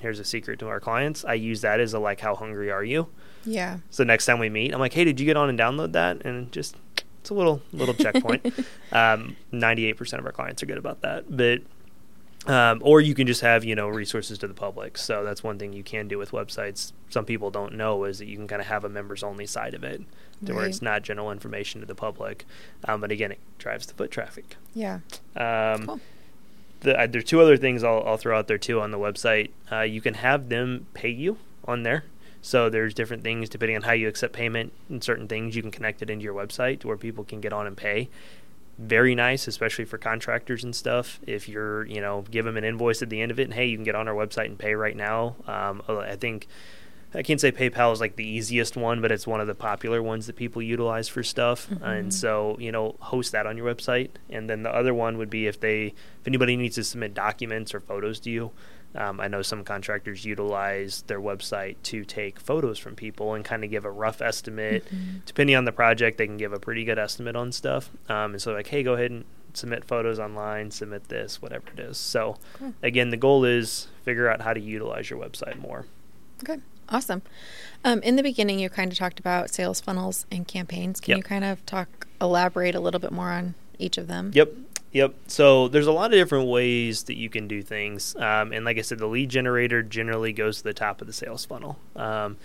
here's 0.00 0.20
a 0.20 0.24
secret 0.24 0.60
to 0.60 0.68
our 0.68 0.78
clients. 0.78 1.24
I 1.24 1.34
use 1.34 1.62
that 1.62 1.80
as 1.80 1.94
a 1.94 1.98
like, 1.98 2.20
how 2.20 2.36
hungry 2.36 2.70
are 2.70 2.84
you? 2.84 3.08
Yeah. 3.44 3.78
So 3.90 4.04
next 4.04 4.26
time 4.26 4.38
we 4.38 4.50
meet, 4.50 4.72
I'm 4.72 4.78
like, 4.78 4.92
hey, 4.92 5.02
did 5.02 5.18
you 5.18 5.26
get 5.26 5.36
on 5.36 5.48
and 5.48 5.58
download 5.58 5.90
that? 5.94 6.24
And 6.24 6.52
just 6.52 6.76
it's 7.22 7.30
a 7.30 7.34
little 7.34 7.62
little 7.72 7.94
checkpoint. 7.94 8.44
um, 8.92 9.36
98% 9.52 10.18
of 10.18 10.26
our 10.26 10.32
clients 10.32 10.60
are 10.60 10.66
good 10.66 10.76
about 10.76 11.02
that, 11.02 11.24
but 11.34 11.62
um, 12.52 12.80
or 12.82 13.00
you 13.00 13.14
can 13.14 13.28
just 13.28 13.42
have 13.42 13.64
you 13.64 13.76
know 13.76 13.86
resources 13.86 14.38
to 14.38 14.48
the 14.48 14.54
public. 14.54 14.98
So 14.98 15.22
that's 15.22 15.44
one 15.44 15.56
thing 15.56 15.72
you 15.72 15.84
can 15.84 16.08
do 16.08 16.18
with 16.18 16.32
websites. 16.32 16.92
Some 17.10 17.24
people 17.24 17.52
don't 17.52 17.74
know 17.74 18.02
is 18.02 18.18
that 18.18 18.26
you 18.26 18.36
can 18.36 18.48
kind 18.48 18.60
of 18.60 18.66
have 18.66 18.84
a 18.84 18.88
members 18.88 19.22
only 19.22 19.46
side 19.46 19.74
of 19.74 19.84
it, 19.84 20.00
to 20.44 20.52
right. 20.52 20.56
where 20.56 20.66
it's 20.66 20.82
not 20.82 21.02
general 21.02 21.30
information 21.30 21.80
to 21.80 21.86
the 21.86 21.94
public. 21.94 22.44
Um, 22.88 23.00
but 23.00 23.12
again, 23.12 23.30
it 23.30 23.38
drives 23.58 23.86
the 23.86 23.94
foot 23.94 24.10
traffic. 24.10 24.56
Yeah. 24.74 24.98
Um, 25.36 25.86
cool. 25.86 26.00
The, 26.80 26.98
uh, 26.98 27.06
there 27.06 27.20
are 27.20 27.22
two 27.22 27.40
other 27.40 27.56
things 27.56 27.84
I'll, 27.84 28.02
I'll, 28.04 28.16
throw 28.16 28.36
out 28.36 28.48
there 28.48 28.58
too 28.58 28.80
on 28.80 28.90
the 28.90 28.98
website. 28.98 29.50
Uh, 29.70 29.82
you 29.82 30.00
can 30.00 30.14
have 30.14 30.48
them 30.48 30.88
pay 30.94 31.10
you 31.10 31.38
on 31.64 31.84
there. 31.84 32.02
So 32.42 32.68
there's 32.68 32.92
different 32.92 33.22
things 33.22 33.48
depending 33.48 33.76
on 33.76 33.82
how 33.82 33.92
you 33.92 34.08
accept 34.08 34.34
payment 34.34 34.72
and 34.88 35.02
certain 35.02 35.28
things 35.28 35.56
you 35.56 35.62
can 35.62 35.70
connect 35.70 36.02
it 36.02 36.10
into 36.10 36.24
your 36.24 36.34
website 36.34 36.80
to 36.80 36.88
where 36.88 36.96
people 36.96 37.24
can 37.24 37.40
get 37.40 37.52
on 37.52 37.66
and 37.66 37.76
pay 37.76 38.10
very 38.78 39.14
nice, 39.14 39.46
especially 39.46 39.84
for 39.84 39.98
contractors 39.98 40.64
and 40.64 40.74
stuff. 40.74 41.20
If 41.26 41.48
you're, 41.48 41.86
you 41.86 42.00
know, 42.00 42.24
give 42.30 42.44
them 42.44 42.56
an 42.56 42.64
invoice 42.64 43.02
at 43.02 43.10
the 43.10 43.20
end 43.20 43.30
of 43.30 43.38
it, 43.38 43.44
and 43.44 43.54
hey, 43.54 43.66
you 43.66 43.76
can 43.76 43.84
get 43.84 43.94
on 43.94 44.08
our 44.08 44.14
website 44.14 44.46
and 44.46 44.58
pay 44.58 44.74
right 44.74 44.96
now. 44.96 45.36
Um, 45.46 45.82
uh, 45.88 45.98
I 45.98 46.16
think 46.16 46.48
I 47.14 47.22
can't 47.22 47.40
say 47.40 47.52
PayPal 47.52 47.92
is 47.92 48.00
like 48.00 48.16
the 48.16 48.26
easiest 48.26 48.76
one, 48.76 49.02
but 49.02 49.12
it's 49.12 49.26
one 49.26 49.40
of 49.40 49.46
the 49.46 49.54
popular 49.54 50.02
ones 50.02 50.26
that 50.26 50.36
people 50.36 50.62
utilize 50.62 51.08
for 51.08 51.22
stuff. 51.22 51.68
Mm-hmm. 51.68 51.84
And 51.84 52.14
so, 52.14 52.56
you 52.58 52.72
know, 52.72 52.96
host 53.00 53.32
that 53.32 53.46
on 53.46 53.56
your 53.56 53.72
website. 53.72 54.10
And 54.30 54.48
then 54.48 54.62
the 54.62 54.74
other 54.74 54.94
one 54.94 55.18
would 55.18 55.30
be 55.30 55.46
if 55.46 55.60
they, 55.60 55.86
if 55.86 56.26
anybody 56.26 56.56
needs 56.56 56.76
to 56.76 56.84
submit 56.84 57.12
documents 57.12 57.74
or 57.74 57.80
photos 57.80 58.18
to 58.20 58.30
you, 58.30 58.52
um, 58.94 59.20
I 59.20 59.28
know 59.28 59.42
some 59.42 59.64
contractors 59.64 60.24
utilize 60.24 61.02
their 61.06 61.20
website 61.20 61.76
to 61.84 62.04
take 62.04 62.38
photos 62.38 62.78
from 62.78 62.94
people 62.94 63.34
and 63.34 63.44
kind 63.44 63.64
of 63.64 63.70
give 63.70 63.84
a 63.84 63.90
rough 63.90 64.20
estimate. 64.20 64.84
Mm-hmm. 64.86 65.18
Depending 65.24 65.56
on 65.56 65.64
the 65.64 65.72
project, 65.72 66.18
they 66.18 66.26
can 66.26 66.36
give 66.36 66.52
a 66.52 66.58
pretty 66.58 66.84
good 66.84 66.98
estimate 66.98 67.36
on 67.36 67.52
stuff. 67.52 67.90
Um, 68.08 68.32
and 68.32 68.42
so, 68.42 68.52
like, 68.52 68.66
hey, 68.66 68.82
go 68.82 68.94
ahead 68.94 69.10
and 69.10 69.24
submit 69.54 69.84
photos 69.84 70.18
online, 70.18 70.70
submit 70.70 71.08
this, 71.08 71.40
whatever 71.40 71.64
it 71.76 71.80
is. 71.80 71.98
So, 71.98 72.36
cool. 72.54 72.74
again, 72.82 73.10
the 73.10 73.16
goal 73.16 73.44
is 73.44 73.88
figure 74.04 74.28
out 74.28 74.42
how 74.42 74.52
to 74.52 74.60
utilize 74.60 75.08
your 75.08 75.18
website 75.18 75.58
more. 75.58 75.86
Okay, 76.42 76.60
awesome. 76.88 77.22
Um, 77.84 78.00
in 78.02 78.16
the 78.16 78.22
beginning, 78.22 78.58
you 78.58 78.68
kind 78.68 78.92
of 78.92 78.98
talked 78.98 79.18
about 79.18 79.50
sales 79.50 79.80
funnels 79.80 80.26
and 80.30 80.46
campaigns. 80.46 81.00
Can 81.00 81.12
yep. 81.12 81.18
you 81.18 81.22
kind 81.22 81.44
of 81.44 81.64
talk, 81.66 82.06
elaborate 82.20 82.74
a 82.74 82.80
little 82.80 83.00
bit 83.00 83.12
more 83.12 83.30
on 83.30 83.54
each 83.78 83.96
of 83.96 84.06
them? 84.06 84.32
Yep. 84.34 84.52
Yep. 84.92 85.14
So 85.26 85.68
there's 85.68 85.86
a 85.86 85.92
lot 85.92 86.06
of 86.06 86.12
different 86.12 86.48
ways 86.48 87.04
that 87.04 87.16
you 87.16 87.30
can 87.30 87.48
do 87.48 87.62
things, 87.62 88.14
um, 88.16 88.52
and 88.52 88.64
like 88.64 88.78
I 88.78 88.82
said, 88.82 88.98
the 88.98 89.06
lead 89.06 89.30
generator 89.30 89.82
generally 89.82 90.32
goes 90.32 90.58
to 90.58 90.64
the 90.64 90.74
top 90.74 91.00
of 91.00 91.06
the 91.06 91.12
sales 91.12 91.44
funnel. 91.44 91.78
Um, 91.96 92.36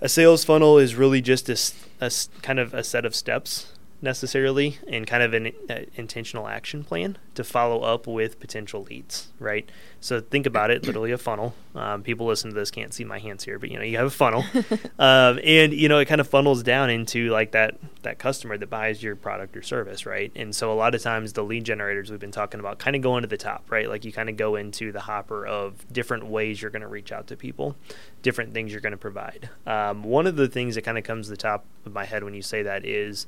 a 0.00 0.08
sales 0.08 0.44
funnel 0.44 0.78
is 0.78 0.94
really 0.94 1.20
just 1.20 1.48
a, 1.48 1.58
a, 2.04 2.10
kind 2.42 2.58
of 2.58 2.72
a 2.72 2.82
set 2.82 3.04
of 3.04 3.14
steps 3.14 3.72
necessarily 4.02 4.78
and 4.88 5.06
kind 5.06 5.22
of 5.22 5.34
an 5.34 5.52
uh, 5.68 5.80
intentional 5.94 6.48
action 6.48 6.82
plan 6.82 7.18
to 7.34 7.44
follow 7.44 7.80
up 7.82 8.06
with 8.06 8.40
potential 8.40 8.82
leads 8.84 9.28
right? 9.38 9.70
So 10.00 10.20
think 10.20 10.46
about 10.46 10.70
it 10.70 10.84
literally 10.86 11.12
a 11.12 11.18
funnel. 11.18 11.54
Um, 11.74 12.02
people 12.02 12.26
listen 12.26 12.50
to 12.50 12.54
this 12.54 12.70
can't 12.70 12.92
see 12.94 13.04
my 13.04 13.18
hands 13.18 13.44
here 13.44 13.58
but 13.58 13.70
you 13.70 13.78
know 13.78 13.84
you 13.84 13.96
have 13.96 14.06
a 14.06 14.10
funnel. 14.10 14.44
Um, 14.98 15.40
and 15.44 15.72
you 15.72 15.88
know 15.88 15.98
it 15.98 16.06
kind 16.06 16.20
of 16.20 16.28
funnels 16.28 16.62
down 16.62 16.90
into 16.90 17.30
like 17.30 17.52
that 17.52 17.78
that 18.02 18.18
customer 18.18 18.58
that 18.58 18.68
buys 18.68 19.02
your 19.02 19.16
product 19.16 19.56
or 19.56 19.62
service 19.62 20.04
right? 20.04 20.30
And 20.36 20.54
so 20.54 20.72
a 20.72 20.74
lot 20.74 20.94
of 20.94 21.02
times 21.02 21.32
the 21.32 21.42
lead 21.42 21.64
generators 21.64 22.10
we've 22.10 22.20
been 22.20 22.30
talking 22.30 22.60
about 22.60 22.78
kind 22.78 22.94
of 22.96 23.02
go 23.02 23.16
into 23.16 23.28
the 23.28 23.38
top 23.38 23.70
right? 23.70 23.88
Like 23.88 24.04
you 24.04 24.12
kind 24.12 24.28
of 24.28 24.36
go 24.36 24.56
into 24.56 24.92
the 24.92 25.00
hopper 25.00 25.46
of 25.46 25.90
different 25.90 26.26
ways 26.26 26.60
you're 26.60 26.70
going 26.70 26.82
to 26.82 26.88
reach 26.88 27.12
out 27.12 27.26
to 27.28 27.36
people 27.36 27.76
different 28.22 28.52
things 28.52 28.72
you're 28.72 28.80
going 28.80 28.92
to 28.92 28.98
provide. 28.98 29.48
Um, 29.66 30.02
one 30.02 30.26
of 30.26 30.36
the 30.36 30.48
things 30.48 30.74
that 30.74 30.82
kind 30.82 30.98
of 30.98 31.04
comes 31.04 31.26
to 31.26 31.30
the 31.30 31.36
top 31.36 31.64
of 31.86 31.92
my 31.92 32.04
head 32.04 32.24
when 32.24 32.34
you 32.34 32.42
say 32.42 32.62
that 32.62 32.84
is 32.84 33.26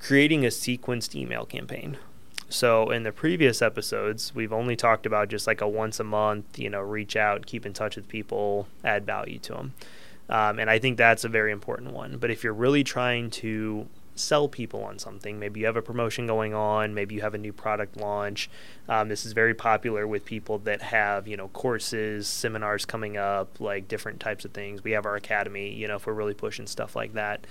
creating 0.00 0.44
a 0.44 0.48
sequenced 0.48 1.14
email 1.14 1.44
campaign. 1.44 1.98
So 2.48 2.90
in 2.90 3.04
the 3.04 3.12
previous 3.12 3.62
episodes, 3.62 4.34
we've 4.34 4.52
only 4.52 4.74
talked 4.74 5.06
about 5.06 5.28
just 5.28 5.46
like 5.46 5.60
a 5.60 5.68
once 5.68 6.00
a 6.00 6.04
month, 6.04 6.58
you 6.58 6.68
know, 6.68 6.80
reach 6.80 7.14
out, 7.14 7.46
keep 7.46 7.64
in 7.64 7.72
touch 7.72 7.94
with 7.94 8.08
people, 8.08 8.66
add 8.82 9.06
value 9.06 9.38
to 9.40 9.52
them. 9.52 9.74
Um, 10.28 10.58
and 10.58 10.68
I 10.68 10.78
think 10.78 10.96
that's 10.96 11.24
a 11.24 11.28
very 11.28 11.52
important 11.52 11.92
one. 11.92 12.16
But 12.18 12.30
if 12.30 12.42
you're 12.42 12.52
really 12.52 12.82
trying 12.82 13.30
to 13.30 13.86
sell 14.16 14.48
people 14.48 14.82
on 14.82 14.98
something, 14.98 15.38
maybe 15.38 15.60
you 15.60 15.66
have 15.66 15.76
a 15.76 15.82
promotion 15.82 16.26
going 16.26 16.52
on, 16.52 16.92
maybe 16.92 17.14
you 17.14 17.20
have 17.20 17.34
a 17.34 17.38
new 17.38 17.52
product 17.52 17.96
launch. 17.96 18.50
Um, 18.88 19.08
this 19.08 19.24
is 19.24 19.32
very 19.32 19.54
popular 19.54 20.06
with 20.06 20.24
people 20.24 20.58
that 20.60 20.82
have, 20.82 21.28
you 21.28 21.36
know, 21.36 21.48
courses, 21.48 22.26
seminars 22.26 22.84
coming 22.84 23.16
up, 23.16 23.60
like 23.60 23.86
different 23.86 24.18
types 24.18 24.44
of 24.44 24.52
things. 24.52 24.82
We 24.82 24.90
have 24.92 25.06
our 25.06 25.14
academy, 25.14 25.72
you 25.72 25.86
know, 25.86 25.96
if 25.96 26.06
we're 26.06 26.14
really 26.14 26.34
pushing 26.34 26.66
stuff 26.66 26.96
like 26.96 27.12
that 27.14 27.46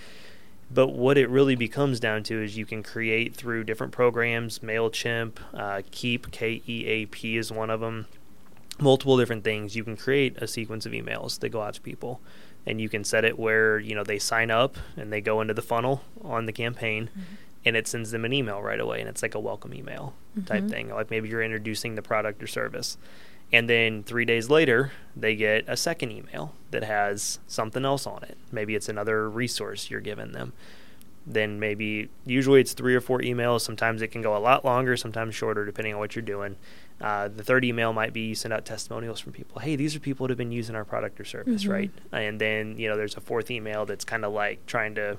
But 0.71 0.89
what 0.89 1.17
it 1.17 1.29
really 1.29 1.55
becomes 1.55 1.99
down 1.99 2.23
to 2.23 2.43
is 2.43 2.57
you 2.57 2.65
can 2.65 2.83
create 2.83 3.35
through 3.35 3.63
different 3.63 3.91
programs, 3.91 4.59
MailChimp, 4.59 5.33
uh, 5.53 5.81
Keap, 5.91 6.31
K 6.31 6.61
E 6.67 6.85
A 6.85 7.05
P 7.07 7.37
is 7.37 7.51
one 7.51 7.69
of 7.69 7.79
them, 7.79 8.05
multiple 8.79 9.17
different 9.17 9.43
things. 9.43 9.75
You 9.75 9.83
can 9.83 9.97
create 9.97 10.37
a 10.37 10.47
sequence 10.47 10.85
of 10.85 10.91
emails 10.91 11.39
that 11.39 11.49
go 11.49 11.61
out 11.61 11.73
to 11.73 11.81
people. 11.81 12.21
And 12.65 12.79
you 12.79 12.89
can 12.89 13.03
set 13.03 13.25
it 13.25 13.39
where, 13.39 13.79
you 13.79 13.95
know, 13.95 14.03
they 14.03 14.19
sign 14.19 14.51
up 14.51 14.75
and 14.95 15.11
they 15.11 15.21
go 15.21 15.41
into 15.41 15.53
the 15.53 15.61
funnel 15.61 16.03
on 16.23 16.45
the 16.45 16.51
campaign 16.51 17.09
mm-hmm. 17.09 17.35
and 17.65 17.75
it 17.75 17.87
sends 17.87 18.11
them 18.11 18.25
an 18.25 18.33
email 18.33 18.61
right 18.61 18.79
away. 18.79 18.99
And 18.99 19.09
it's 19.09 19.23
like 19.23 19.33
a 19.33 19.39
welcome 19.39 19.73
email 19.73 20.13
mm-hmm. 20.37 20.45
type 20.45 20.67
thing. 20.67 20.89
Like 20.89 21.09
maybe 21.09 21.29
you're 21.29 21.41
introducing 21.41 21.95
the 21.95 22.01
product 22.03 22.43
or 22.43 22.47
service. 22.47 22.97
And 23.51 23.69
then 23.69 24.03
three 24.03 24.25
days 24.25 24.49
later, 24.49 24.91
they 25.15 25.35
get 25.35 25.65
a 25.67 25.75
second 25.75 26.11
email 26.11 26.53
that 26.71 26.83
has 26.83 27.39
something 27.47 27.83
else 27.83 28.05
on 28.05 28.23
it. 28.23 28.37
Maybe 28.51 28.75
it's 28.75 28.89
another 28.89 29.29
resource 29.29 29.89
you're 29.89 30.01
giving 30.01 30.33
them. 30.33 30.53
Then 31.25 31.59
maybe, 31.59 32.09
usually 32.25 32.61
it's 32.61 32.73
three 32.73 32.95
or 32.95 33.01
four 33.01 33.19
emails. 33.19 33.61
Sometimes 33.61 34.01
it 34.01 34.09
can 34.09 34.21
go 34.21 34.35
a 34.35 34.39
lot 34.39 34.63
longer, 34.63 34.95
sometimes 34.97 35.35
shorter, 35.35 35.65
depending 35.65 35.93
on 35.93 35.99
what 35.99 36.15
you're 36.15 36.23
doing. 36.23 36.57
Uh, 37.01 37.27
the 37.27 37.43
third 37.43 37.63
email 37.63 37.93
might 37.93 38.13
be 38.13 38.21
you 38.21 38.35
send 38.35 38.53
out 38.53 38.65
testimonials 38.65 39.19
from 39.19 39.31
people. 39.31 39.61
Hey, 39.61 39.75
these 39.75 39.95
are 39.95 39.99
people 39.99 40.27
that 40.27 40.31
have 40.31 40.37
been 40.37 40.51
using 40.51 40.75
our 40.75 40.85
product 40.85 41.19
or 41.19 41.25
service, 41.25 41.63
mm-hmm. 41.63 41.71
right? 41.71 41.91
And 42.11 42.39
then, 42.39 42.77
you 42.77 42.87
know, 42.89 42.97
there's 42.97 43.15
a 43.15 43.21
fourth 43.21 43.49
email 43.49 43.85
that's 43.85 44.05
kind 44.05 44.25
of 44.25 44.33
like 44.33 44.65
trying 44.65 44.95
to 44.95 45.17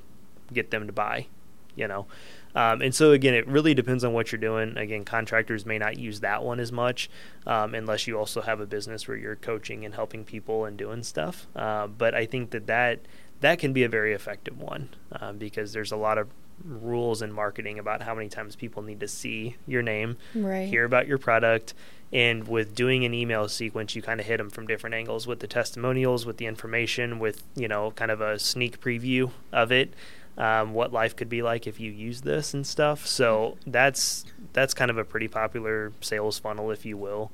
get 0.52 0.70
them 0.70 0.86
to 0.86 0.92
buy, 0.92 1.26
you 1.74 1.88
know. 1.88 2.06
Um, 2.54 2.82
and 2.82 2.94
so 2.94 3.12
again, 3.12 3.34
it 3.34 3.46
really 3.46 3.74
depends 3.74 4.04
on 4.04 4.12
what 4.12 4.32
you're 4.32 4.40
doing. 4.40 4.76
Again, 4.76 5.04
contractors 5.04 5.64
may 5.64 5.78
not 5.78 5.98
use 5.98 6.20
that 6.20 6.42
one 6.42 6.60
as 6.60 6.72
much 6.72 7.08
um, 7.46 7.74
unless 7.74 8.06
you 8.06 8.18
also 8.18 8.40
have 8.40 8.60
a 8.60 8.66
business 8.66 9.06
where 9.06 9.16
you're 9.16 9.36
coaching 9.36 9.84
and 9.84 9.94
helping 9.94 10.24
people 10.24 10.64
and 10.64 10.76
doing 10.76 11.02
stuff. 11.02 11.46
Uh, 11.54 11.86
but 11.86 12.14
I 12.14 12.26
think 12.26 12.50
that 12.50 12.66
that 12.66 13.00
that 13.40 13.58
can 13.58 13.72
be 13.72 13.84
a 13.84 13.88
very 13.88 14.12
effective 14.12 14.60
one 14.60 14.90
uh, 15.12 15.32
because 15.32 15.72
there's 15.72 15.92
a 15.92 15.96
lot 15.96 16.18
of 16.18 16.28
rules 16.64 17.22
in 17.22 17.32
marketing 17.32 17.78
about 17.78 18.02
how 18.02 18.14
many 18.14 18.28
times 18.28 18.54
people 18.56 18.82
need 18.82 19.00
to 19.00 19.08
see 19.08 19.56
your 19.66 19.82
name, 19.82 20.16
right. 20.34 20.68
hear 20.68 20.84
about 20.84 21.06
your 21.06 21.18
product. 21.18 21.74
And 22.12 22.48
with 22.48 22.74
doing 22.74 23.04
an 23.04 23.14
email 23.14 23.48
sequence, 23.48 23.94
you 23.94 24.02
kind 24.02 24.18
of 24.20 24.26
hit 24.26 24.38
them 24.38 24.50
from 24.50 24.66
different 24.66 24.94
angles 24.94 25.26
with 25.26 25.38
the 25.38 25.46
testimonials, 25.46 26.26
with 26.26 26.38
the 26.38 26.46
information, 26.46 27.20
with, 27.20 27.44
you 27.54 27.68
know, 27.68 27.92
kind 27.92 28.10
of 28.10 28.20
a 28.20 28.38
sneak 28.38 28.80
preview 28.80 29.30
of 29.52 29.70
it 29.70 29.94
um, 30.38 30.72
what 30.72 30.92
life 30.92 31.16
could 31.16 31.28
be 31.28 31.42
like 31.42 31.66
if 31.66 31.80
you 31.80 31.90
use 31.90 32.22
this 32.22 32.54
and 32.54 32.66
stuff. 32.66 33.06
So 33.06 33.56
that's 33.66 34.24
that's 34.52 34.74
kind 34.74 34.90
of 34.90 34.98
a 34.98 35.04
pretty 35.04 35.28
popular 35.28 35.92
sales 36.00 36.38
funnel, 36.38 36.70
if 36.70 36.84
you 36.84 36.96
will. 36.96 37.30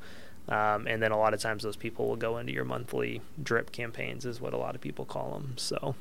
Um, 0.49 0.87
and 0.87 1.03
then 1.03 1.11
a 1.11 1.19
lot 1.19 1.35
of 1.35 1.41
times 1.41 1.65
those 1.65 1.77
people 1.77 2.07
will 2.07 2.17
go 2.17 2.39
into 2.39 2.53
your 2.53 2.65
monthly 2.65 3.21
drip 3.43 3.73
campaigns, 3.73 4.25
is 4.25 4.41
what 4.41 4.55
a 4.55 4.57
lot 4.57 4.75
of 4.75 4.81
people 4.81 5.05
call 5.05 5.33
them. 5.33 5.55
So 5.57 5.97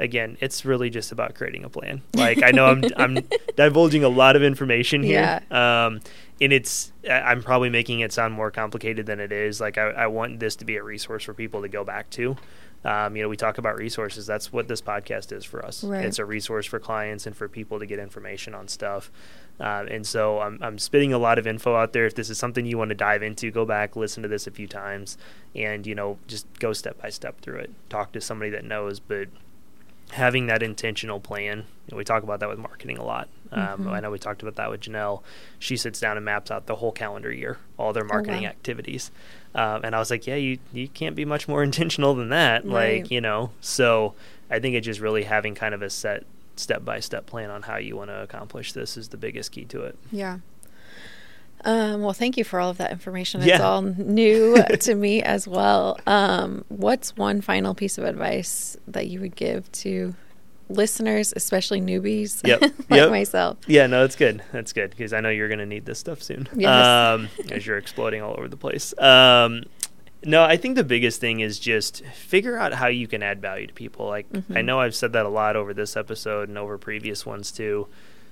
again, 0.00 0.36
it's 0.40 0.64
really 0.64 0.88
just 0.90 1.12
about 1.12 1.34
creating 1.34 1.62
a 1.64 1.68
plan. 1.68 2.02
Like 2.14 2.42
I 2.42 2.50
know 2.50 2.66
I'm 2.66 2.84
I'm 2.96 3.18
divulging 3.56 4.04
a 4.04 4.08
lot 4.08 4.36
of 4.36 4.42
information 4.42 5.02
here. 5.02 5.40
Yeah. 5.50 5.86
Um, 5.86 6.00
and 6.40 6.52
it's 6.52 6.92
I'm 7.10 7.42
probably 7.42 7.70
making 7.70 8.00
it 8.00 8.12
sound 8.12 8.34
more 8.34 8.50
complicated 8.50 9.06
than 9.06 9.20
it 9.20 9.32
is. 9.32 9.60
Like 9.60 9.78
I, 9.78 9.90
I 9.90 10.06
want 10.06 10.38
this 10.38 10.56
to 10.56 10.64
be 10.64 10.76
a 10.76 10.82
resource 10.82 11.24
for 11.24 11.34
people 11.34 11.62
to 11.62 11.68
go 11.68 11.82
back 11.82 12.10
to. 12.10 12.36
Um, 12.84 13.14
you 13.14 13.22
know, 13.22 13.28
we 13.28 13.36
talk 13.36 13.58
about 13.58 13.76
resources. 13.76 14.26
That's 14.26 14.52
what 14.52 14.68
this 14.68 14.80
podcast 14.80 15.32
is 15.32 15.44
for 15.44 15.64
us. 15.64 15.84
Right. 15.84 16.04
It's 16.04 16.18
a 16.18 16.24
resource 16.24 16.66
for 16.66 16.78
clients 16.78 17.26
and 17.26 17.36
for 17.36 17.48
people 17.48 17.78
to 17.78 17.86
get 17.86 17.98
information 17.98 18.54
on 18.54 18.68
stuff. 18.68 19.10
Uh, 19.58 19.84
and 19.90 20.06
so 20.06 20.40
I'm, 20.40 20.58
I'm 20.62 20.78
spitting 20.78 21.12
a 21.12 21.18
lot 21.18 21.38
of 21.38 21.46
info 21.46 21.76
out 21.76 21.92
there. 21.92 22.06
If 22.06 22.14
this 22.14 22.30
is 22.30 22.38
something 22.38 22.64
you 22.64 22.78
want 22.78 22.88
to 22.88 22.94
dive 22.94 23.22
into, 23.22 23.50
go 23.50 23.66
back, 23.66 23.94
listen 23.96 24.22
to 24.22 24.28
this 24.28 24.46
a 24.46 24.50
few 24.50 24.66
times, 24.66 25.18
and 25.54 25.86
you 25.86 25.94
know, 25.94 26.18
just 26.26 26.46
go 26.58 26.72
step 26.72 27.00
by 27.02 27.10
step 27.10 27.40
through 27.42 27.58
it. 27.58 27.70
Talk 27.90 28.12
to 28.12 28.20
somebody 28.22 28.50
that 28.52 28.64
knows, 28.64 29.00
but 29.00 29.28
having 30.12 30.46
that 30.46 30.62
intentional 30.62 31.20
plan. 31.20 31.58
You 31.58 31.92
know, 31.92 31.96
we 31.98 32.04
talk 32.04 32.22
about 32.22 32.40
that 32.40 32.48
with 32.48 32.58
marketing 32.58 32.96
a 32.96 33.04
lot. 33.04 33.28
Um, 33.52 33.62
mm-hmm. 33.62 33.88
I 33.88 34.00
know 34.00 34.10
we 34.10 34.18
talked 34.18 34.42
about 34.42 34.56
that 34.56 34.70
with 34.70 34.80
Janelle. 34.80 35.22
She 35.58 35.76
sits 35.76 36.00
down 36.00 36.16
and 36.16 36.24
maps 36.24 36.50
out 36.50 36.66
the 36.66 36.76
whole 36.76 36.92
calendar 36.92 37.32
year, 37.32 37.58
all 37.78 37.92
their 37.92 38.04
marketing 38.04 38.40
oh, 38.40 38.42
wow. 38.42 38.48
activities. 38.48 39.10
Um, 39.54 39.82
and 39.84 39.94
I 39.94 39.98
was 39.98 40.10
like, 40.10 40.26
yeah, 40.26 40.36
you 40.36 40.58
you 40.72 40.88
can't 40.88 41.16
be 41.16 41.24
much 41.24 41.48
more 41.48 41.62
intentional 41.64 42.14
than 42.14 42.28
that. 42.28 42.64
Right. 42.64 43.02
Like 43.02 43.10
you 43.10 43.20
know, 43.20 43.50
so 43.60 44.14
I 44.50 44.58
think 44.60 44.76
it's 44.76 44.84
just 44.84 45.00
really 45.00 45.24
having 45.24 45.54
kind 45.54 45.74
of 45.74 45.82
a 45.82 45.90
set 45.90 46.24
step 46.56 46.84
by 46.84 47.00
step 47.00 47.26
plan 47.26 47.50
on 47.50 47.62
how 47.62 47.76
you 47.76 47.96
want 47.96 48.10
to 48.10 48.22
accomplish 48.22 48.72
this 48.72 48.96
is 48.96 49.08
the 49.08 49.16
biggest 49.16 49.52
key 49.52 49.64
to 49.64 49.82
it. 49.82 49.96
Yeah. 50.12 50.38
Um, 51.64 52.02
well, 52.02 52.14
thank 52.14 52.36
you 52.36 52.44
for 52.44 52.58
all 52.58 52.70
of 52.70 52.78
that 52.78 52.90
information. 52.90 53.42
It's 53.42 53.48
yeah. 53.48 53.62
all 53.62 53.82
new 53.82 54.56
to 54.80 54.94
me 54.94 55.22
as 55.22 55.46
well. 55.46 55.98
Um, 56.06 56.64
what's 56.68 57.16
one 57.16 57.40
final 57.40 57.74
piece 57.74 57.98
of 57.98 58.04
advice 58.04 58.76
that 58.86 59.08
you 59.08 59.20
would 59.20 59.36
give 59.36 59.70
to 59.72 60.14
listeners, 60.70 61.32
especially 61.36 61.80
newbies 61.80 62.46
yep. 62.46 62.60
like 62.62 62.72
yep. 62.90 63.10
myself? 63.10 63.58
Yeah, 63.66 63.86
no, 63.86 64.00
that's 64.02 64.16
good. 64.16 64.42
That's 64.52 64.72
good 64.72 64.90
because 64.90 65.12
I 65.12 65.20
know 65.20 65.28
you're 65.28 65.48
going 65.48 65.58
to 65.58 65.66
need 65.66 65.84
this 65.84 65.98
stuff 65.98 66.22
soon 66.22 66.48
yes. 66.54 66.86
um, 66.86 67.28
as 67.50 67.66
you're 67.66 67.78
exploding 67.78 68.22
all 68.22 68.34
over 68.36 68.48
the 68.48 68.56
place. 68.56 68.96
Um, 68.98 69.64
no, 70.24 70.44
I 70.44 70.56
think 70.56 70.76
the 70.76 70.84
biggest 70.84 71.20
thing 71.20 71.40
is 71.40 71.58
just 71.58 72.04
figure 72.06 72.56
out 72.56 72.74
how 72.74 72.88
you 72.88 73.08
can 73.08 73.22
add 73.22 73.40
value 73.40 73.66
to 73.66 73.74
people. 73.74 74.06
Like 74.06 74.30
mm-hmm. 74.30 74.56
I 74.56 74.62
know 74.62 74.80
I've 74.80 74.94
said 74.94 75.12
that 75.14 75.26
a 75.26 75.30
lot 75.30 75.56
over 75.56 75.72
this 75.74 75.96
episode 75.96 76.48
and 76.48 76.58
over 76.58 76.78
previous 76.78 77.24
ones 77.24 77.50
too 77.50 77.88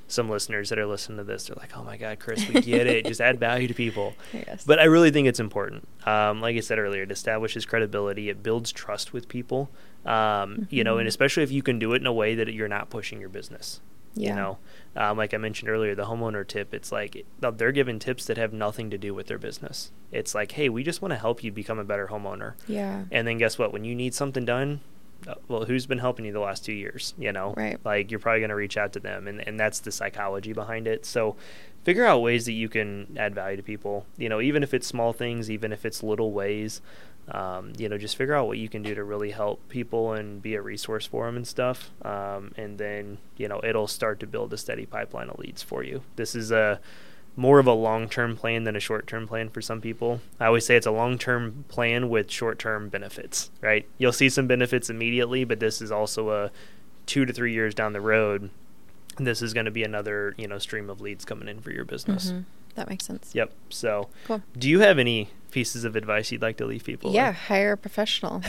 some 0.08 0.28
listeners 0.28 0.70
that 0.70 0.78
are 0.78 0.86
listening 0.86 1.18
to 1.18 1.24
this, 1.24 1.46
they're 1.46 1.56
like, 1.56 1.76
"Oh 1.76 1.84
my 1.84 1.96
God, 1.96 2.18
Chris, 2.18 2.48
we 2.48 2.60
get 2.60 2.86
it. 2.86 3.06
Just 3.06 3.20
add 3.20 3.38
value 3.38 3.68
to 3.68 3.74
people." 3.74 4.14
Yes. 4.32 4.64
But 4.64 4.78
I 4.78 4.84
really 4.84 5.10
think 5.10 5.26
it's 5.26 5.40
important. 5.40 5.88
Um, 6.04 6.40
like 6.40 6.56
I 6.56 6.60
said 6.60 6.78
earlier, 6.78 7.02
it 7.02 7.10
establishes 7.10 7.64
credibility. 7.66 8.28
It 8.28 8.42
builds 8.42 8.70
trust 8.70 9.12
with 9.12 9.28
people. 9.28 9.70
Um, 10.04 10.12
mm-hmm. 10.12 10.62
You 10.70 10.84
know, 10.84 10.94
and 10.94 11.02
mm-hmm. 11.02 11.08
especially 11.08 11.42
if 11.42 11.50
you 11.50 11.62
can 11.62 11.78
do 11.78 11.92
it 11.92 12.00
in 12.00 12.06
a 12.06 12.12
way 12.12 12.34
that 12.34 12.52
you're 12.52 12.68
not 12.68 12.88
pushing 12.88 13.20
your 13.20 13.28
business. 13.28 13.80
Yeah. 14.14 14.30
You 14.30 14.34
know, 14.36 14.58
um, 14.96 15.16
like 15.16 15.32
I 15.34 15.36
mentioned 15.36 15.70
earlier, 15.70 15.94
the 15.94 16.04
homeowner 16.04 16.46
tip. 16.46 16.74
It's 16.74 16.90
like 16.90 17.24
they're 17.40 17.72
giving 17.72 17.98
tips 17.98 18.26
that 18.26 18.36
have 18.36 18.52
nothing 18.52 18.90
to 18.90 18.98
do 18.98 19.14
with 19.14 19.26
their 19.26 19.38
business. 19.38 19.92
It's 20.10 20.34
like, 20.34 20.52
hey, 20.52 20.68
we 20.68 20.82
just 20.82 21.02
want 21.02 21.12
to 21.12 21.18
help 21.18 21.44
you 21.44 21.52
become 21.52 21.78
a 21.78 21.84
better 21.84 22.08
homeowner. 22.08 22.54
Yeah. 22.66 23.04
And 23.10 23.26
then 23.26 23.38
guess 23.38 23.58
what? 23.58 23.72
When 23.72 23.84
you 23.84 23.94
need 23.94 24.14
something 24.14 24.44
done, 24.44 24.80
well, 25.48 25.64
who's 25.64 25.87
been 25.87 25.98
helping 25.98 26.24
you 26.24 26.33
the 26.33 26.40
last 26.40 26.64
two 26.64 26.72
years? 26.72 27.14
You 27.18 27.33
know, 27.33 27.54
right? 27.57 27.78
Like 27.85 28.11
you're 28.11 28.20
probably 28.20 28.40
going 28.40 28.50
to 28.50 28.57
reach 28.57 28.76
out 28.76 28.92
to 28.94 29.00
them, 29.00 29.26
and 29.26 29.46
and 29.46 29.59
that's 29.59 29.81
the 29.81 29.92
psychology 29.92 30.52
behind 30.52 30.87
it. 30.87 31.04
So, 31.04 31.37
figure 31.85 32.04
out 32.04 32.22
ways 32.22 32.46
that 32.46 32.52
you 32.52 32.68
can 32.68 33.16
add 33.18 33.35
value 33.35 33.57
to 33.57 33.62
people. 33.62 34.07
You 34.16 34.28
know, 34.28 34.40
even 34.40 34.62
if 34.62 34.74
it's 34.74 34.87
small 34.87 35.12
things, 35.12 35.50
even 35.50 35.72
if 35.72 35.85
it's 35.85 36.02
little 36.02 36.33
ways. 36.33 36.81
Um, 37.31 37.74
you 37.76 37.90
know, 37.90 37.98
just 37.98 38.16
figure 38.16 38.35
out 38.35 38.46
what 38.46 38.57
you 38.57 38.70
can 38.70 38.83
do 38.83 38.94
to 38.94 39.04
really 39.04 39.33
help 39.33 39.68
people 39.68 40.14
and 40.14 40.40
be 40.40 40.54
a 40.54 40.62
resource 40.62 41.04
for 41.04 41.26
them 41.26 41.37
and 41.37 41.46
stuff. 41.46 41.90
Um, 42.02 42.52
and 42.57 42.78
then, 42.78 43.18
you 43.37 43.48
know, 43.48 43.61
it'll 43.62 43.87
start 43.87 44.18
to 44.20 44.26
build 44.26 44.50
a 44.54 44.57
steady 44.57 44.87
pipeline 44.87 45.28
of 45.28 45.38
leads 45.38 45.62
for 45.62 45.85
you. 45.85 46.00
This 46.16 46.35
is 46.35 46.50
a 46.50 46.81
more 47.38 47.61
of 47.61 47.68
a 47.68 47.72
long 47.72 48.09
term 48.09 48.37
plan 48.37 48.64
than 48.64 48.74
a 48.74 48.81
short 48.81 49.07
term 49.07 49.29
plan 49.29 49.48
for 49.48 49.62
some 49.62 49.81
people. 49.81 50.20
I 50.40 50.46
always 50.46 50.66
say 50.66 50.74
it's 50.74 50.87
a 50.87 50.90
long 50.90 51.18
term 51.18 51.64
plan 51.68 52.11
with 52.11 52.31
short 52.33 52.59
term 52.59 52.88
benefits, 52.88 53.51
right? 53.61 53.87
You'll 53.96 54.12
see 54.12 54.29
some 54.29 54.48
benefits 54.48 54.90
immediately, 54.90 55.44
but 55.44 55.61
this 55.61 55.81
is 55.81 55.92
also 55.92 56.31
a 56.31 56.51
two 57.07 57.24
to 57.24 57.33
three 57.33 57.53
years 57.53 57.74
down 57.74 57.92
the 57.92 58.01
road. 58.01 58.51
This 59.18 59.40
is 59.40 59.55
going 59.55 59.66
to 59.66 59.70
be 59.70 59.85
another, 59.85 60.35
you 60.37 60.48
know, 60.48 60.59
stream 60.59 60.90
of 60.90 61.01
leads 61.01 61.24
coming 61.24 61.48
in 61.48 61.61
for 61.61 61.70
your 61.70 61.85
business. 61.85 62.31
Mm-hmm. 62.31 62.40
That 62.74 62.88
makes 62.88 63.07
sense. 63.07 63.33
Yep. 63.35 63.53
So, 63.70 64.09
cool. 64.27 64.42
do 64.57 64.68
you 64.68 64.81
have 64.81 64.98
any 64.98 65.31
pieces 65.51 65.85
of 65.85 65.96
advice 65.96 66.31
you'd 66.31 66.42
like 66.42 66.57
to 66.59 66.66
leave 66.66 66.85
people? 66.85 67.12
Yeah, 67.12 67.29
with? 67.29 67.37
hire 67.37 67.72
a 67.72 67.77
professional. 67.77 68.35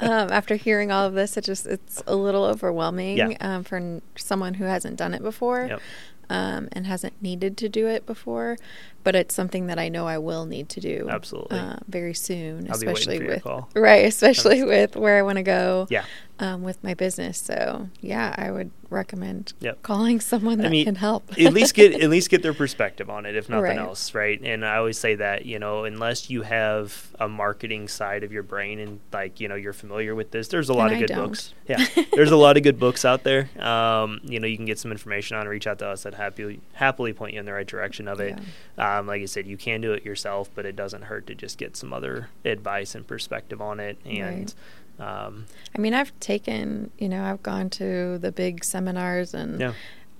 um, 0.00 0.30
after 0.32 0.56
hearing 0.56 0.92
all 0.92 1.06
of 1.06 1.14
this, 1.14 1.36
it 1.36 1.44
just 1.44 1.66
it's 1.66 2.02
a 2.06 2.14
little 2.14 2.44
overwhelming 2.44 3.16
yeah. 3.16 3.36
um, 3.40 3.64
for 3.64 4.00
someone 4.16 4.54
who 4.54 4.64
hasn't 4.64 4.96
done 4.96 5.14
it 5.14 5.22
before. 5.22 5.66
Yep 5.66 5.80
um, 6.28 6.68
and 6.72 6.86
hasn't 6.86 7.20
needed 7.22 7.56
to 7.58 7.68
do 7.68 7.86
it 7.86 8.06
before, 8.06 8.56
but 9.04 9.14
it's 9.14 9.34
something 9.34 9.66
that 9.66 9.78
I 9.78 9.88
know 9.88 10.06
I 10.06 10.18
will 10.18 10.46
need 10.46 10.68
to 10.70 10.80
do 10.80 11.06
absolutely. 11.08 11.58
uh, 11.58 11.76
very 11.88 12.14
soon, 12.14 12.66
I'll 12.68 12.76
especially 12.76 13.26
with 13.26 13.46
right, 13.74 14.04
especially 14.04 14.62
with 14.64 14.96
where 14.96 15.18
I 15.18 15.22
want 15.22 15.36
to 15.36 15.42
go. 15.42 15.86
Yeah, 15.90 16.04
um, 16.38 16.62
with 16.62 16.82
my 16.82 16.94
business. 16.94 17.38
So 17.38 17.88
yeah, 18.00 18.34
I 18.36 18.50
would 18.50 18.70
recommend 18.88 19.52
yep. 19.60 19.82
calling 19.82 20.20
someone 20.20 20.58
that 20.58 20.68
I 20.68 20.70
mean, 20.70 20.84
can 20.84 20.94
help. 20.94 21.32
at 21.38 21.52
least 21.52 21.74
get 21.74 22.00
at 22.00 22.10
least 22.10 22.30
get 22.30 22.42
their 22.42 22.54
perspective 22.54 23.10
on 23.10 23.26
it, 23.26 23.34
if 23.36 23.48
nothing 23.48 23.64
right. 23.64 23.78
else, 23.78 24.14
right? 24.14 24.40
And 24.40 24.64
I 24.64 24.76
always 24.76 24.98
say 24.98 25.14
that 25.16 25.46
you 25.46 25.58
know, 25.58 25.84
unless 25.84 26.30
you 26.30 26.42
have 26.42 27.14
a 27.18 27.28
marketing 27.28 27.88
side 27.88 28.22
of 28.22 28.32
your 28.32 28.42
brain 28.42 28.78
and 28.78 29.00
like 29.12 29.40
you 29.40 29.48
know 29.48 29.54
you're 29.54 29.72
familiar 29.72 30.14
with 30.14 30.30
this, 30.30 30.48
there's 30.48 30.68
a 30.68 30.74
lot 30.74 30.92
and 30.92 30.92
of 30.92 30.96
I 30.96 31.00
good 31.00 31.14
don't. 31.14 31.28
books. 31.28 31.54
Yeah, 31.66 31.84
there's 32.12 32.30
a 32.30 32.36
lot 32.36 32.56
of 32.56 32.62
good 32.62 32.78
books 32.78 33.04
out 33.04 33.24
there. 33.24 33.48
Um, 33.58 34.20
you 34.24 34.40
know, 34.40 34.46
you 34.46 34.56
can 34.56 34.66
get 34.66 34.78
some 34.78 34.92
information 34.92 35.36
on. 35.36 35.48
Reach 35.48 35.66
out 35.66 35.78
to 35.80 35.88
us. 35.88 36.06
I'd 36.06 36.14
happily 36.14 36.60
happily 36.74 37.12
point 37.12 37.34
you 37.34 37.40
in 37.40 37.46
the 37.46 37.52
right 37.52 37.66
direction 37.66 38.08
of 38.08 38.20
it. 38.20 38.38
Yeah. 38.78 38.98
Um, 38.98 39.06
like 39.06 39.22
I 39.22 39.26
said, 39.26 39.46
you 39.46 39.56
can 39.56 39.80
do 39.80 39.92
it 39.92 40.04
yourself, 40.04 40.50
but 40.54 40.66
it 40.66 40.76
doesn't 40.76 41.02
hurt 41.02 41.26
to 41.28 41.34
just 41.34 41.58
get 41.58 41.76
some 41.76 41.92
other 41.92 42.28
advice 42.44 42.94
and 42.94 43.06
perspective 43.06 43.60
on 43.60 43.80
it 43.80 43.98
and. 44.04 44.38
Right 44.38 44.54
um, 44.98 45.46
I 45.74 45.78
mean, 45.78 45.94
I've 45.94 46.18
taken, 46.20 46.90
you 46.98 47.08
know, 47.08 47.24
I've 47.24 47.42
gone 47.42 47.70
to 47.70 48.18
the 48.18 48.32
big 48.32 48.64
seminars 48.64 49.34
and 49.34 49.60
yeah. 49.60 49.72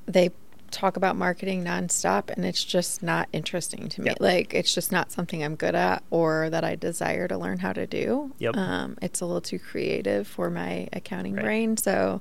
they 0.06 0.30
talk 0.70 0.96
about 0.96 1.16
marketing 1.16 1.64
nonstop, 1.64 2.28
and 2.28 2.44
it's 2.44 2.62
just 2.62 3.02
not 3.02 3.28
interesting 3.32 3.88
to 3.88 4.00
me. 4.00 4.08
Yep. 4.08 4.16
Like, 4.20 4.54
it's 4.54 4.74
just 4.74 4.92
not 4.92 5.12
something 5.12 5.42
I'm 5.42 5.54
good 5.54 5.74
at 5.74 6.02
or 6.10 6.50
that 6.50 6.64
I 6.64 6.74
desire 6.74 7.28
to 7.28 7.38
learn 7.38 7.58
how 7.58 7.72
to 7.72 7.86
do. 7.86 8.32
Yep. 8.38 8.56
Um, 8.56 8.98
it's 9.00 9.20
a 9.20 9.26
little 9.26 9.40
too 9.40 9.58
creative 9.58 10.26
for 10.26 10.50
my 10.50 10.88
accounting 10.92 11.34
right. 11.34 11.44
brain. 11.44 11.76
So, 11.76 12.20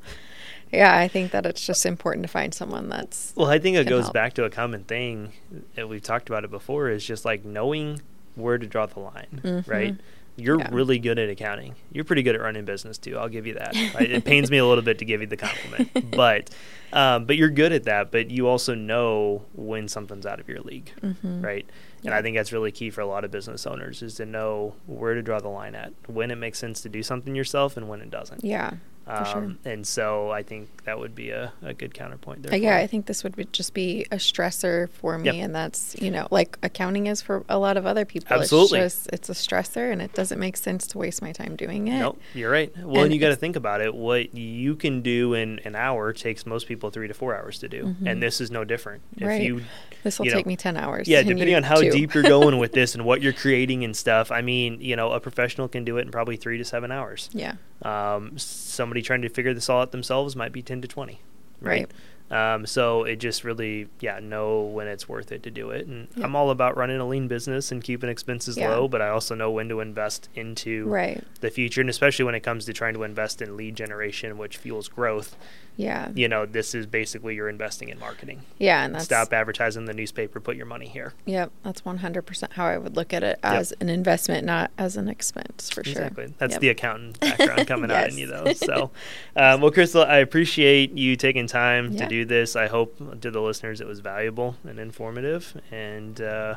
yeah, 0.72 0.98
I 0.98 1.08
think 1.08 1.32
that 1.32 1.46
it's 1.46 1.66
just 1.66 1.86
important 1.86 2.24
to 2.24 2.32
find 2.32 2.54
someone 2.54 2.90
that's 2.90 3.34
Well, 3.36 3.50
I 3.50 3.60
think 3.60 3.78
it 3.78 3.88
goes 3.88 4.06
help. 4.06 4.14
back 4.14 4.34
to 4.34 4.46
a 4.46 4.50
common 4.50 4.84
thing 4.84 5.32
that 5.76 5.90
we've 5.90 6.04
talked 6.04 6.30
about 6.30 6.44
it 6.44 6.52
before 6.52 6.90
is 6.90 7.04
just 7.04 7.26
like 7.26 7.46
knowing 7.46 8.02
where 8.36 8.58
to 8.58 8.68
draw 8.68 8.86
the 8.86 9.00
line, 9.00 9.64
right? 9.68 9.96
You're 10.38 10.60
Yeah. 10.60 10.70
really 10.72 11.00
good 11.00 11.18
at 11.20 11.30
accounting. 11.30 11.76
You're 11.92 12.04
pretty 12.04 12.24
good 12.24 12.36
at 12.36 12.42
running 12.42 12.66
business 12.66 12.98
too. 12.98 13.18
I'll 13.18 13.30
give 13.30 13.48
you 13.48 13.54
that. 13.54 13.74
Right? 13.96 14.10
It 14.16 14.26
pains 14.26 14.52
me 14.52 14.58
a 14.58 14.66
little 14.66 14.84
bit 14.84 15.00
to 15.00 15.06
give 15.06 15.22
you 15.22 15.28
the 15.28 15.38
compliment, 15.38 16.12
but 16.16 16.50
um, 16.94 17.26
but 17.26 17.36
you're 17.38 17.50
good 17.50 17.72
at 17.74 17.84
that. 17.86 18.12
But 18.12 18.32
you 18.32 18.48
also 18.48 18.74
know 18.76 19.46
when 19.54 19.88
something's 19.88 20.26
out 20.26 20.40
of 20.40 20.48
your 20.50 20.60
league, 20.62 20.92
right? 21.24 21.66
And 22.04 22.14
I 22.14 22.22
think 22.22 22.38
that's 22.38 22.52
really 22.54 22.72
key 22.72 22.90
for 22.92 23.02
a 23.02 23.06
lot 23.08 23.24
of 23.26 23.32
business 23.32 23.66
owners 23.66 24.02
is 24.04 24.16
to 24.16 24.26
know 24.26 24.76
where 24.86 25.14
to 25.16 25.22
draw 25.24 25.40
the 25.40 25.48
line 25.50 25.74
at, 25.74 25.92
when 26.08 26.30
it 26.32 26.36
makes 26.36 26.60
sense 26.60 26.82
to 26.82 26.90
do 26.90 27.02
something 27.02 27.34
yourself, 27.36 27.78
and 27.78 27.90
when 27.90 28.00
it 28.02 28.10
doesn't. 28.12 28.44
yeah, 28.44 28.74
for 29.06 29.26
sure. 29.26 29.38
Um, 29.44 29.60
and 29.66 29.86
so 29.86 30.32
I 30.32 30.42
think 30.44 30.84
that 30.86 30.98
would 31.00 31.14
be 31.16 31.30
a, 31.30 31.54
a 31.62 31.74
good 31.74 31.94
counterpoint 31.94 32.44
there. 32.44 32.54
Uh, 32.54 32.56
yeah. 32.58 32.78
I 32.78 32.88
think 32.88 33.06
this 33.06 33.24
would 33.24 33.36
be, 33.36 33.46
just 33.46 33.74
be 33.74 34.06
a 34.12 34.16
stressor 34.16 34.90
for 34.90 35.18
me, 35.18 35.26
Yep. 35.26 35.36
and 35.46 35.56
that's 35.56 35.96
you 36.02 36.10
know 36.12 36.28
like 36.32 36.58
accounting 36.64 37.08
is 37.08 37.22
for 37.22 37.44
a 37.50 37.58
lot 37.60 37.78
of 37.78 37.86
other 37.86 38.06
people. 38.06 38.36
Absolutely. 38.36 38.80
it's 38.80 38.96
just 39.04 39.10
it's 39.14 39.30
a 39.30 39.34
stressor, 39.34 39.92
and 39.92 40.02
it 40.02 40.14
doesn't 40.14 40.40
make 40.40 40.58
sense 40.58 40.88
to 40.88 40.98
waste 40.98 41.22
my 41.22 41.32
time 41.32 41.56
doing 41.56 41.88
it. 41.88 42.00
Nope, 42.00 42.20
you're 42.34 42.52
right. 42.52 42.76
Well, 42.78 42.96
and 42.96 43.06
And 43.06 43.14
you 43.14 43.20
got 43.20 43.30
to 43.30 43.36
think 43.36 43.56
about 43.56 43.82
it. 43.82 43.94
What 43.94 44.36
you 44.36 44.76
can 44.76 45.02
do 45.02 45.34
in 45.34 45.60
an 45.66 45.76
hour 45.76 46.12
takes 46.14 46.46
most 46.46 46.68
people 46.68 46.90
three 46.90 47.08
to 47.08 47.14
four 47.14 47.36
hours 47.36 47.60
to 47.60 47.68
do, 47.70 47.96
and 48.06 48.22
this 48.22 48.42
is 48.42 48.50
no 48.52 48.64
different. 48.64 49.02
Mm-hmm. 49.16 49.26
Right. 49.26 49.42
If 49.42 49.48
you, 49.48 49.62
This 50.04 50.18
will 50.20 50.26
you 50.26 50.32
know, 50.32 50.38
take 50.38 50.46
me 50.48 50.56
ten 50.56 50.78
hours. 50.78 51.08
yeah, 51.08 51.22
depending 51.24 51.56
on 51.56 51.64
how 51.64 51.80
deep 51.82 52.14
you're 52.14 52.24
going 52.24 52.58
with 52.58 52.72
this 52.80 52.96
and 52.96 53.06
what 53.06 53.22
you're 53.22 53.34
creating 53.34 53.84
and 53.84 53.96
stuff. 53.96 54.32
I 54.32 54.42
mean, 54.42 54.82
you 54.82 54.96
know, 54.96 55.12
a 55.12 55.20
professional 55.20 55.68
can 55.68 55.84
do 55.86 55.98
it 55.98 56.02
in 56.02 56.12
probably 56.12 56.38
three 56.38 56.58
to 56.58 56.66
seven 56.66 56.92
hours. 56.92 57.30
yeah, 57.34 57.54
Um, 57.86 58.38
somebody 58.38 59.02
trying 59.02 59.22
to 59.22 59.30
figure 59.30 59.54
this 59.54 59.70
all 59.70 59.82
out 59.82 59.92
themselves 59.92 60.36
might 60.36 60.52
be 60.52 60.62
ten 60.62 60.82
to 60.82 60.88
twenty. 60.88 61.22
Right. 61.62 61.90
Um, 62.32 62.66
so 62.66 63.04
it 63.04 63.18
just 63.18 63.44
really, 63.44 63.88
yeah, 64.00 64.20
know 64.20 64.64
when 64.64 64.88
it's 64.88 65.08
worth 65.08 65.32
it 65.32 65.44
to 65.44 65.52
do 65.52 65.70
it. 65.70 65.86
And 65.86 66.08
Yep. 66.16 66.26
I'm 66.26 66.36
all 66.36 66.50
about 66.50 66.76
running 66.76 67.00
a 67.00 67.08
lean 67.08 67.28
business 67.28 67.72
and 67.72 67.84
keeping 67.84 68.10
expenses 68.10 68.58
Yeah. 68.58 68.70
low, 68.72 68.88
but 68.88 69.00
I 69.00 69.10
also 69.10 69.36
know 69.36 69.52
when 69.52 69.70
to 69.70 69.80
invest 69.80 70.28
into 70.34 70.88
right. 70.88 71.24
the 71.42 71.52
future, 71.52 71.82
and 71.82 71.90
especially 71.90 72.26
when 72.26 72.34
it 72.34 72.40
comes 72.42 72.66
to 72.66 72.74
trying 72.74 72.96
to 72.96 73.04
invest 73.04 73.44
in 73.44 73.56
lead 73.56 73.76
generation, 73.76 74.40
which 74.40 74.58
fuels 74.58 74.88
growth. 74.88 75.36
Yeah, 75.78 76.10
You 76.16 76.28
know, 76.28 76.46
this 76.46 76.74
is 76.74 76.86
basically 76.86 77.36
you're 77.36 77.50
investing 77.50 77.90
in 77.90 78.00
marketing. 78.00 78.42
yeah, 78.60 78.86
and 78.86 78.96
that's 78.96 79.06
Stop 79.06 79.34
advertising 79.34 79.82
in 79.82 79.86
the 79.86 79.94
newspaper, 79.94 80.40
put 80.40 80.56
your 80.56 80.66
money 80.66 80.88
here. 80.88 81.14
Yep, 81.26 81.52
that's 81.64 81.84
one 81.84 81.98
hundred 81.98 82.22
percent 82.24 82.54
how 82.54 82.66
I 82.66 82.78
would 82.78 82.96
look 82.96 83.14
at 83.14 83.24
it 83.24 83.40
as 83.44 83.74
an 83.82 83.90
investment, 83.90 84.46
not 84.46 84.72
as 84.78 84.96
an 84.98 85.10
expense 85.10 85.70
for 85.70 85.84
sure. 85.84 85.92
Exactly. 85.94 86.34
That's 86.38 86.54
Yep. 86.54 86.62
the 86.62 86.70
accountant 86.70 87.20
background 87.20 87.68
coming 87.68 87.92
out 87.92 88.10
in 88.10 88.18
you, 88.18 88.28
Yes. 88.30 88.60
though. 88.60 88.66
So, 88.68 88.92
um, 89.36 89.62
well, 89.62 89.72
Crystal, 89.72 90.04
I 90.04 90.18
appreciate 90.18 90.98
you 90.98 91.16
taking 91.16 91.48
time 91.48 91.96
to 91.98 92.08
do 92.08 92.26
this. 92.26 92.56
I 92.56 92.68
hope 92.68 92.98
to 93.22 93.30
the 93.32 93.42
listeners 93.42 93.82
it 93.82 93.88
was 93.88 94.00
valuable 94.00 94.56
and 94.64 94.80
informative. 94.80 95.60
And 95.72 96.22
uh, 96.22 96.56